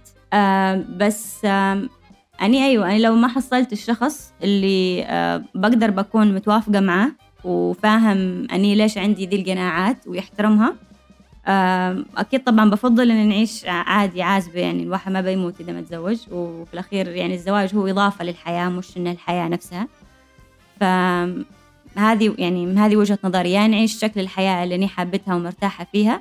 بس 0.97 1.47
أني 2.43 2.65
أيوة 2.67 2.91
أنا 2.91 2.99
لو 2.99 3.15
ما 3.15 3.29
حصلت 3.29 3.73
الشخص 3.73 4.33
اللي 4.43 5.05
بقدر 5.55 5.91
بكون 5.91 6.35
متوافقة 6.35 6.81
معاه 6.81 7.13
وفاهم 7.45 8.47
أني 8.53 8.75
ليش 8.75 8.99
عندي 8.99 9.27
دي 9.27 9.37
القناعات 9.37 10.07
ويحترمها 10.07 10.75
أكيد 12.17 12.45
طبعا 12.45 12.71
بفضل 12.71 13.11
إن 13.11 13.29
نعيش 13.29 13.65
عادي 13.67 14.23
عازبة 14.23 14.61
يعني 14.61 14.83
الواحد 14.83 15.13
ما 15.13 15.21
بيموت 15.21 15.61
إذا 15.61 15.73
ما 15.73 15.81
تزوج 15.81 16.19
وفي 16.33 16.75
الأخير 16.75 17.09
يعني 17.09 17.35
الزواج 17.35 17.75
هو 17.75 17.87
إضافة 17.87 18.25
للحياة 18.25 18.69
مش 18.69 18.97
إن 18.97 19.07
الحياة 19.07 19.49
نفسها. 19.49 19.89
فهذه 20.81 22.35
يعني 22.39 22.75
هذه 22.75 22.97
وجهة 22.97 23.19
نظري 23.25 23.53
يعني 23.53 23.69
نعيش 23.69 23.99
شكل 23.99 24.21
الحياة 24.21 24.65
اللي 24.65 24.75
أنا 24.75 24.87
حابتها 24.87 25.35
ومرتاحة 25.35 25.87
فيها 25.93 26.21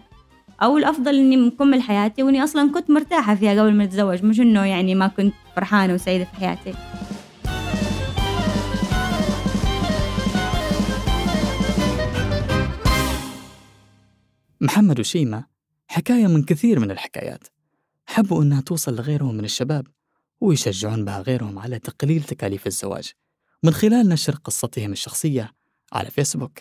أو 0.62 0.78
الأفضل 0.78 1.16
إني 1.16 1.38
مكمل 1.38 1.82
حياتي 1.82 2.24
وإني 2.24 2.44
أصلا 2.44 2.72
كنت 2.74 2.90
مرتاحة 2.92 3.36
فيها 3.36 3.62
قبل 3.62 3.74
ما 3.74 3.84
أتزوج 3.84 4.24
مش 4.24 4.40
إنه 4.40 4.66
يعني 4.66 4.96
ما 4.96 5.08
كنت 5.08 5.34
فرحانة 5.56 5.94
وسعيدة 5.94 6.26
في 6.26 6.36
حياتي. 6.36 6.74
محمد 14.62 15.00
وشيمة 15.00 15.46
حكاية 15.88 16.28
من 16.28 16.44
كثير 16.44 16.80
من 16.80 16.92
الحكايات. 16.92 17.48
حبوا 18.06 18.44
أنها 18.44 18.62
توصل 18.62 18.96
لغيرهم 18.96 19.36
من 19.36 19.46
الشباب 19.46 19.88
ويشجعون 20.42 21.06
بها 21.06 21.22
غيرهم 21.22 21.60
على 21.60 21.80
تقليل 21.80 22.24
تكاليف 22.24 22.68
الزواج 22.68 23.12
من 23.64 23.72
خلال 23.72 24.10
نشر 24.10 24.36
قصتهم 24.36 24.92
الشخصية 24.92 25.54
على 25.94 26.10
فيسبوك. 26.10 26.60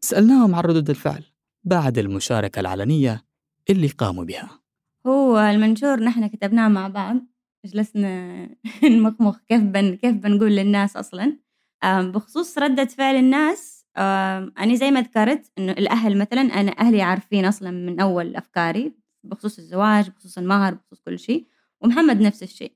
سألناهم 0.00 0.54
عن 0.54 0.62
ردود 0.62 0.90
الفعل 0.90 1.24
بعد 1.68 1.98
المشاركة 1.98 2.60
العلنية 2.60 3.24
اللي 3.70 3.88
قاموا 3.88 4.24
بها. 4.24 4.60
هو 5.06 5.38
المنشور 5.38 6.00
نحن 6.00 6.26
كتبناه 6.26 6.68
مع 6.68 6.88
بعض 6.88 7.16
جلسنا 7.64 8.48
نمخمخ 8.84 9.38
كيف 9.48 9.62
بن 9.62 9.96
كيف 9.96 10.14
بنقول 10.14 10.56
للناس 10.56 10.96
أصلا؟ 10.96 11.36
بخصوص 11.84 12.58
ردة 12.58 12.84
فعل 12.84 13.16
الناس 13.16 13.86
أنا 13.96 14.74
زي 14.74 14.90
ما 14.90 15.00
ذكرت 15.00 15.52
إنه 15.58 15.72
الأهل 15.72 16.18
مثلا 16.18 16.40
أنا 16.40 16.78
أهلي 16.78 17.02
عارفين 17.02 17.44
أصلا 17.44 17.70
من 17.70 18.00
أول 18.00 18.36
أفكاري 18.36 18.92
بخصوص 19.24 19.58
الزواج 19.58 20.10
بخصوص 20.10 20.38
المهر 20.38 20.74
بخصوص 20.74 21.00
كل 21.00 21.18
شيء 21.18 21.46
ومحمد 21.80 22.20
نفس 22.20 22.42
الشيء. 22.42 22.72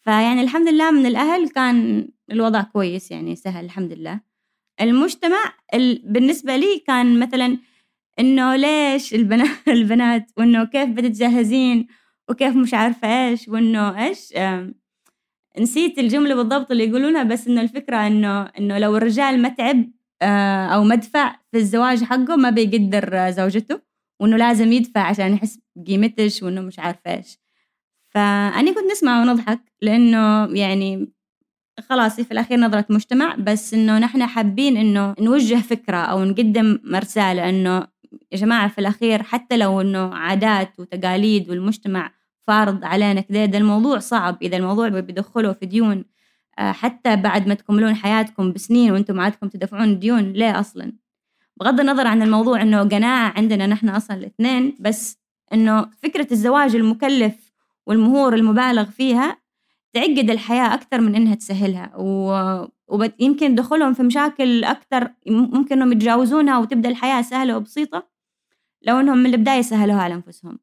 فيعني 0.00 0.40
الحمد 0.40 0.68
لله 0.68 0.90
من 0.90 1.06
الأهل 1.06 1.48
كان 1.48 2.08
الوضع 2.30 2.62
كويس 2.62 3.10
يعني 3.10 3.36
سهل 3.36 3.64
الحمد 3.64 3.92
لله. 3.92 4.20
المجتمع 4.80 5.54
بالنسبة 6.04 6.56
لي 6.56 6.78
كان 6.86 7.20
مثلا 7.20 7.58
إنه 8.18 8.56
ليش 8.56 9.14
البنات 9.14 9.68
البنات 9.68 10.30
وإنه 10.36 10.64
كيف 10.64 10.88
بتتجهزين 10.88 11.86
وكيف 12.30 12.56
مش 12.56 12.74
عارفة 12.74 13.08
إيش 13.28 13.48
وإنه 13.48 14.04
إيش 14.06 14.32
نسيت 15.58 15.98
الجملة 15.98 16.34
بالضبط 16.34 16.70
اللي 16.70 16.88
يقولونها 16.88 17.22
بس 17.22 17.48
إنه 17.48 17.60
الفكرة 17.60 17.96
إنه 18.06 18.42
إنه 18.42 18.78
لو 18.78 18.96
الرجال 18.96 19.42
ما 19.42 19.48
تعب 19.48 19.90
أو 20.74 20.84
مدفع 20.84 21.36
في 21.52 21.58
الزواج 21.58 22.04
حقه 22.04 22.36
ما 22.36 22.50
بيقدر 22.50 23.30
زوجته 23.30 23.80
وإنه 24.20 24.36
لازم 24.36 24.72
يدفع 24.72 25.00
عشان 25.00 25.34
يحس 25.34 25.60
بقيمتش 25.76 26.42
وإنه 26.42 26.60
مش 26.60 26.78
عارفة 26.78 27.16
إيش. 27.16 27.38
فأنا 28.10 28.74
كنت 28.74 28.92
نسمع 28.92 29.22
ونضحك 29.22 29.60
لأنه 29.82 30.46
يعني 30.58 31.12
خلاص 31.90 32.20
في 32.20 32.32
الأخير 32.32 32.58
نظرة 32.60 32.86
مجتمع 32.90 33.36
بس 33.36 33.74
إنه 33.74 33.98
نحن 33.98 34.26
حابين 34.26 34.76
إنه 34.76 35.14
نوجه 35.20 35.54
فكرة 35.56 35.96
أو 35.96 36.24
نقدم 36.24 36.80
رسالة 36.94 37.48
إنه 37.48 37.88
يا 38.32 38.36
جماعة 38.36 38.68
في 38.68 38.78
الأخير 38.78 39.22
حتى 39.22 39.56
لو 39.56 39.80
إنه 39.80 40.14
عادات 40.14 40.80
وتقاليد 40.80 41.50
والمجتمع 41.50 42.10
فارض 42.46 42.84
علينا 42.84 43.20
كذا 43.20 43.44
ده 43.46 43.58
الموضوع 43.58 43.98
صعب 43.98 44.38
إذا 44.42 44.56
الموضوع 44.56 44.88
بيدخله 44.88 45.52
في 45.52 45.66
ديون 45.66 46.04
حتى 46.58 47.16
بعد 47.16 47.48
ما 47.48 47.54
تكملون 47.54 47.94
حياتكم 47.94 48.52
بسنين 48.52 48.92
وأنتم 48.92 49.20
عادكم 49.20 49.48
تدفعون 49.48 49.98
ديون 49.98 50.32
ليه 50.32 50.60
أصلا. 50.60 50.92
بغض 51.60 51.80
النظر 51.80 52.06
عن 52.06 52.22
الموضوع 52.22 52.62
إنه 52.62 52.82
قناعة 52.82 53.32
عندنا 53.36 53.66
نحن 53.66 53.88
أصلا 53.88 54.16
الاثنين 54.16 54.76
بس 54.80 55.18
إنه 55.52 55.90
فكرة 56.02 56.26
الزواج 56.32 56.76
المكلف 56.76 57.52
والمهور 57.86 58.34
المبالغ 58.34 58.84
فيها 58.84 59.38
تعقد 59.92 60.30
الحياة 60.30 60.74
أكثر 60.74 61.00
من 61.00 61.14
إنها 61.14 61.34
تسهلها 61.34 61.92
و... 61.96 62.32
ويمكن 62.92 63.54
دخولهم 63.54 63.94
في 63.94 64.02
مشاكل 64.02 64.64
أكثر 64.64 65.10
ممكن 65.26 65.74
إنهم 65.74 65.92
يتجاوزونها 65.92 66.58
وتبدأ 66.58 66.88
الحياة 66.88 67.22
سهلة 67.22 67.56
وبسيطة 67.56 68.08
لو 68.82 69.00
إنهم 69.00 69.18
من 69.18 69.34
البداية 69.34 69.62
سهلوها 69.62 70.02
على 70.02 70.14
أنفسهم 70.14 70.58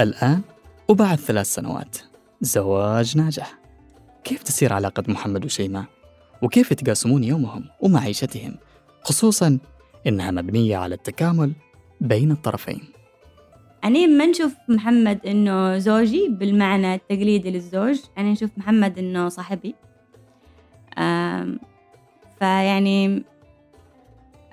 الآن 0.00 0.42
وبعد 0.88 1.18
ثلاث 1.18 1.54
سنوات 1.54 1.96
زواج 2.40 3.18
ناجح. 3.18 3.58
كيف 4.24 4.42
تسير 4.42 4.72
علاقة 4.72 5.02
محمد 5.08 5.44
وشيماء؟ 5.44 5.84
وكيف 6.42 6.72
يتقاسمون 6.72 7.24
يومهم 7.24 7.64
ومعيشتهم؟ 7.80 8.56
خصوصا 9.02 9.58
إنها 10.06 10.30
مبنية 10.30 10.76
على 10.76 10.94
التكامل 10.94 11.52
بين 12.00 12.30
الطرفين. 12.30 12.80
أنا 13.84 14.06
ما 14.06 14.26
نشوف 14.26 14.54
محمد 14.68 15.26
إنه 15.26 15.78
زوجي 15.78 16.28
بالمعنى 16.28 16.94
التقليدي 16.94 17.50
للزوج 17.50 18.00
أنا 18.18 18.32
نشوف 18.32 18.50
محمد 18.56 18.98
إنه 18.98 19.28
صاحبي. 19.28 19.74
فيعني 22.38 23.22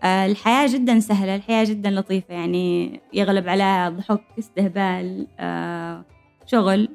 آه، 0.04 0.26
الحياة 0.26 0.68
جدا 0.68 1.00
سهلة 1.00 1.36
الحياة 1.36 1.64
جدا 1.64 1.90
لطيفة 1.90 2.34
يعني 2.34 3.00
يغلب 3.14 3.50
عليها 3.50 3.90
ضحك 3.90 4.22
استهبال 4.40 5.28
آه، 5.40 6.06
شغل. 6.46 6.90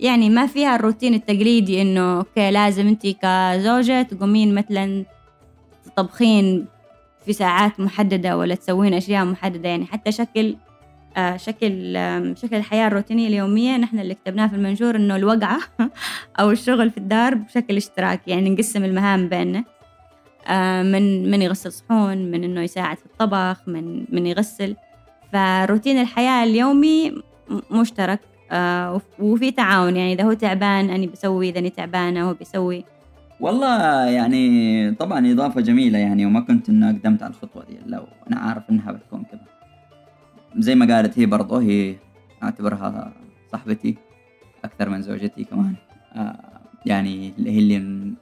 يعني 0.00 0.30
ما 0.30 0.46
فيها 0.46 0.76
الروتين 0.76 1.14
التقليدي 1.14 1.82
إنه 1.82 2.18
أوكي 2.18 2.50
لازم 2.50 2.86
انت 2.86 3.06
كزوجة 3.06 4.02
تقومين 4.02 4.54
مثلا 4.54 5.04
تطبخين 6.02 6.66
في 7.24 7.32
ساعات 7.32 7.80
محددة 7.80 8.36
ولا 8.36 8.54
تسوين 8.54 8.94
أشياء 8.94 9.24
محددة 9.24 9.68
يعني 9.68 9.86
حتى 9.86 10.12
شكل 10.12 10.56
آه 11.16 11.36
شكل 11.36 11.94
شكل 12.36 12.56
الحياة 12.56 12.86
الروتينية 12.86 13.28
اليومية 13.28 13.76
نحن 13.76 13.98
اللي 13.98 14.14
كتبناه 14.14 14.46
في 14.46 14.54
المنشور 14.54 14.96
إنه 14.96 15.16
الوقعة 15.16 15.60
أو 16.40 16.50
الشغل 16.50 16.90
في 16.90 16.98
الدار 16.98 17.34
بشكل 17.34 17.76
اشتراكي 17.76 18.30
يعني 18.30 18.50
نقسم 18.50 18.84
المهام 18.84 19.28
بيننا. 19.28 19.64
آه 20.46 20.82
من 20.82 21.30
من 21.30 21.42
يغسل 21.42 21.72
صحون 21.72 22.30
من 22.30 22.44
إنه 22.44 22.60
يساعد 22.60 22.96
في 22.96 23.06
الطبخ 23.06 23.60
من 23.66 24.04
من 24.08 24.26
يغسل. 24.26 24.76
فروتين 25.32 26.00
الحياة 26.00 26.44
اليومي 26.44 27.22
مشترك 27.70 28.20
آه 28.50 29.00
وفي 29.18 29.50
تعاون 29.50 29.96
يعني 29.96 30.12
إذا 30.12 30.24
هو 30.24 30.32
تعبان 30.32 30.90
أنا 30.90 31.06
بسوي 31.06 31.48
إذا 31.48 31.58
أنا 31.58 31.68
تعبانة 31.68 32.28
هو 32.28 32.34
بيسوي. 32.34 32.84
والله 33.40 34.04
يعني 34.04 34.94
طبعا 34.94 35.32
إضافة 35.32 35.60
جميلة 35.60 35.98
يعني 35.98 36.26
وما 36.26 36.40
كنت 36.40 36.68
إنه 36.68 36.88
قدمت 36.88 37.22
على 37.22 37.30
الخطوة 37.30 37.64
دي. 37.64 37.78
لو 37.86 38.06
أنا 38.30 38.40
عارف 38.40 38.70
إنها 38.70 38.92
بتكون 38.92 39.24
كذا. 39.24 39.40
زي 40.56 40.74
ما 40.74 40.94
قالت 40.96 41.18
هي 41.18 41.26
برضه 41.26 41.62
هي 41.62 41.96
أعتبرها 42.42 43.12
صاحبتي 43.52 43.96
أكثر 44.64 44.88
من 44.88 45.02
زوجتي 45.02 45.44
كمان. 45.44 45.74
آه 46.12 46.60
يعني 46.86 47.32
هي 47.38 47.58
اللي 47.58 47.78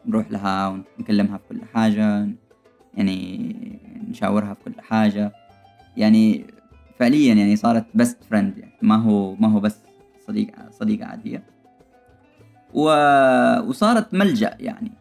نروح 0.07 0.31
لها 0.31 0.69
ونكلمها 0.99 1.39
في 1.39 1.45
كل 1.49 1.65
حاجة 1.75 2.29
يعني 2.95 3.55
نشاورها 4.11 4.55
في 4.55 4.65
كل 4.65 4.81
حاجة. 4.81 5.33
يعني 5.97 6.45
فعليا 6.99 7.35
يعني 7.35 7.57
صارت 7.57 7.87
بست 7.95 8.25
فريند 8.25 8.59
يعني 8.59 8.73
ما 8.83 8.97
هو 8.97 9.35
ما 9.35 9.49
هو 9.53 9.61
بس 9.61 9.79
صديقة 10.27 10.71
صديقة 10.71 11.07
عادية. 11.07 11.43
و... 12.75 12.83
وصارت 13.69 14.15
ملجأ 14.15 14.57
يعني. 14.61 14.98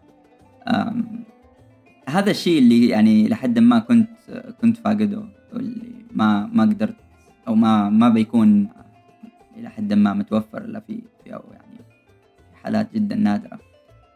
هذا 2.10 2.32
الشيء 2.32 2.60
اللي 2.60 2.88
يعني 2.88 3.28
لحد 3.28 3.60
ما 3.60 3.80
كنت 3.80 4.10
كنت 4.62 4.78
فاقده 4.78 5.24
واللي 5.54 5.92
ما 6.12 6.50
ما 6.54 6.64
قدرت 6.64 6.96
أو 7.48 7.56
ما 7.56 7.90
ما 7.90 8.10
بيكون 8.10 8.70
إلى 9.58 9.70
حد 9.70 9.94
ما 9.94 10.14
متوفر 10.14 10.58
إلا 10.58 10.80
في 10.80 11.02
في 11.24 11.34
أو 11.34 11.42
يعني 11.52 11.80
حالات 12.64 12.94
جدا 12.94 13.16
نادرة. 13.16 13.60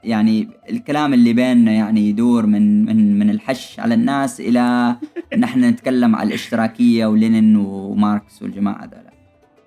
يعني 0.03 0.47
الكلام 0.69 1.13
اللي 1.13 1.33
بيننا 1.33 1.71
يعني 1.71 2.09
يدور 2.09 2.45
من 2.45 2.85
من 2.85 3.19
من 3.19 3.29
الحش 3.29 3.79
على 3.79 3.93
الناس 3.93 4.41
إلى 4.41 4.95
نحن 5.37 5.63
نتكلم 5.63 6.15
على 6.15 6.27
الاشتراكية 6.27 7.05
ولينين 7.05 7.55
وماركس 7.55 8.41
والجماعة 8.41 8.85
ذولا. 8.85 9.11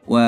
و... 0.08 0.18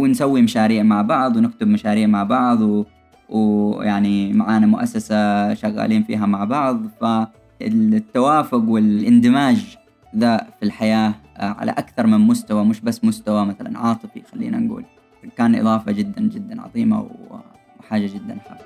ونسوي 0.00 0.42
مشاريع 0.42 0.82
مع 0.82 1.02
بعض 1.02 1.36
ونكتب 1.36 1.68
مشاريع 1.68 2.06
مع 2.06 2.24
بعض 2.24 2.60
و... 2.60 2.84
ويعني 3.28 4.32
معانا 4.32 4.66
مؤسسة 4.66 5.54
شغالين 5.54 6.02
فيها 6.02 6.26
مع 6.26 6.44
بعض 6.44 6.82
فالتوافق 7.00 8.62
والاندماج 8.68 9.76
ذا 10.16 10.46
في 10.58 10.64
الحياة 10.64 11.14
آه، 11.36 11.42
على 11.44 11.70
أكثر 11.72 12.06
من 12.06 12.18
مستوى 12.18 12.64
مش 12.64 12.80
بس 12.80 13.04
مستوى 13.04 13.46
مثلا 13.46 13.78
عاطفي 13.78 14.22
خلينا 14.32 14.58
نقول. 14.58 14.84
كان 15.36 15.54
إضافة 15.54 15.92
جدا 15.92 16.22
جدا 16.22 16.62
عظيمة 16.62 17.10
وحاجة 17.80 18.06
جدا 18.06 18.38
حابة 18.48 18.64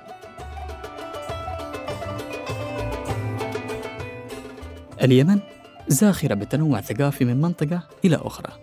اليمن 5.03 5.39
زاخرة 5.87 6.33
بتنوع 6.33 6.81
ثقافي 6.81 7.25
من 7.25 7.41
منطقة 7.41 7.83
إلى 8.05 8.15
أخرى. 8.15 8.53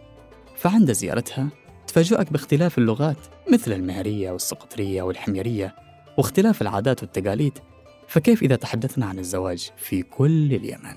فعند 0.57 0.93
زيارتها 0.93 1.49
تفاجئك 1.87 2.33
باختلاف 2.33 2.79
اللغات 2.79 3.17
مثل 3.53 3.73
المهرية 3.73 4.31
والسقطرية 4.31 5.03
والحميرية 5.03 5.75
واختلاف 6.19 6.63
العادات 6.63 7.03
والتقاليد 7.03 7.59
فكيف 8.09 8.43
إذا 8.43 8.57
تحدثنا 8.57 9.07
عن 9.07 9.19
الزواج 9.19 9.71
في 9.77 10.03
كل 10.03 10.55
اليمن؟ 10.55 10.97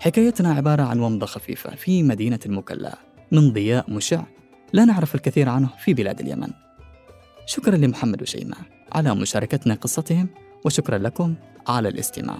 حكايتنا 0.00 0.54
عبارة 0.54 0.82
عن 0.82 1.00
ومضة 1.00 1.26
خفيفة 1.26 1.74
في 1.74 2.02
مدينة 2.02 2.38
المكلا 2.46 2.98
من 3.32 3.52
ضياء 3.52 3.90
مشع 3.90 4.22
لا 4.72 4.84
نعرف 4.84 5.14
الكثير 5.14 5.48
عنه 5.48 5.68
في 5.78 5.94
بلاد 5.94 6.20
اليمن 6.20 6.48
شكرا 7.46 7.76
لمحمد 7.76 8.22
وشيماء 8.22 8.58
على 8.92 9.14
مشاركتنا 9.14 9.74
قصتهم 9.74 10.28
وشكرا 10.64 10.98
لكم 10.98 11.34
على 11.68 11.88
الاستماع 11.88 12.38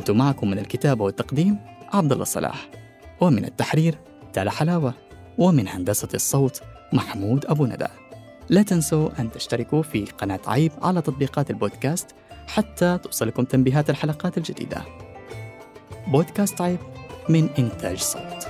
كنت 0.00 0.10
معكم 0.10 0.50
من 0.50 0.58
الكتابة 0.58 1.04
والتقديم 1.04 1.58
عبد 1.92 2.12
الله 2.12 2.24
صلاح 2.24 2.68
ومن 3.20 3.44
التحرير 3.44 3.98
تالا 4.32 4.50
حلاوة 4.50 4.94
ومن 5.38 5.68
هندسة 5.68 6.08
الصوت 6.14 6.62
محمود 6.92 7.46
أبو 7.46 7.66
ندى. 7.66 7.86
لا 8.48 8.62
تنسوا 8.62 9.08
أن 9.18 9.30
تشتركوا 9.30 9.82
في 9.82 10.04
قناة 10.04 10.40
عيب 10.46 10.72
على 10.82 11.02
تطبيقات 11.02 11.50
البودكاست 11.50 12.06
حتى 12.46 12.98
توصلكم 12.98 13.44
تنبيهات 13.44 13.90
الحلقات 13.90 14.38
الجديدة. 14.38 14.82
بودكاست 16.06 16.60
عيب 16.60 16.78
من 17.28 17.48
إنتاج 17.58 17.98
صوت. 17.98 18.49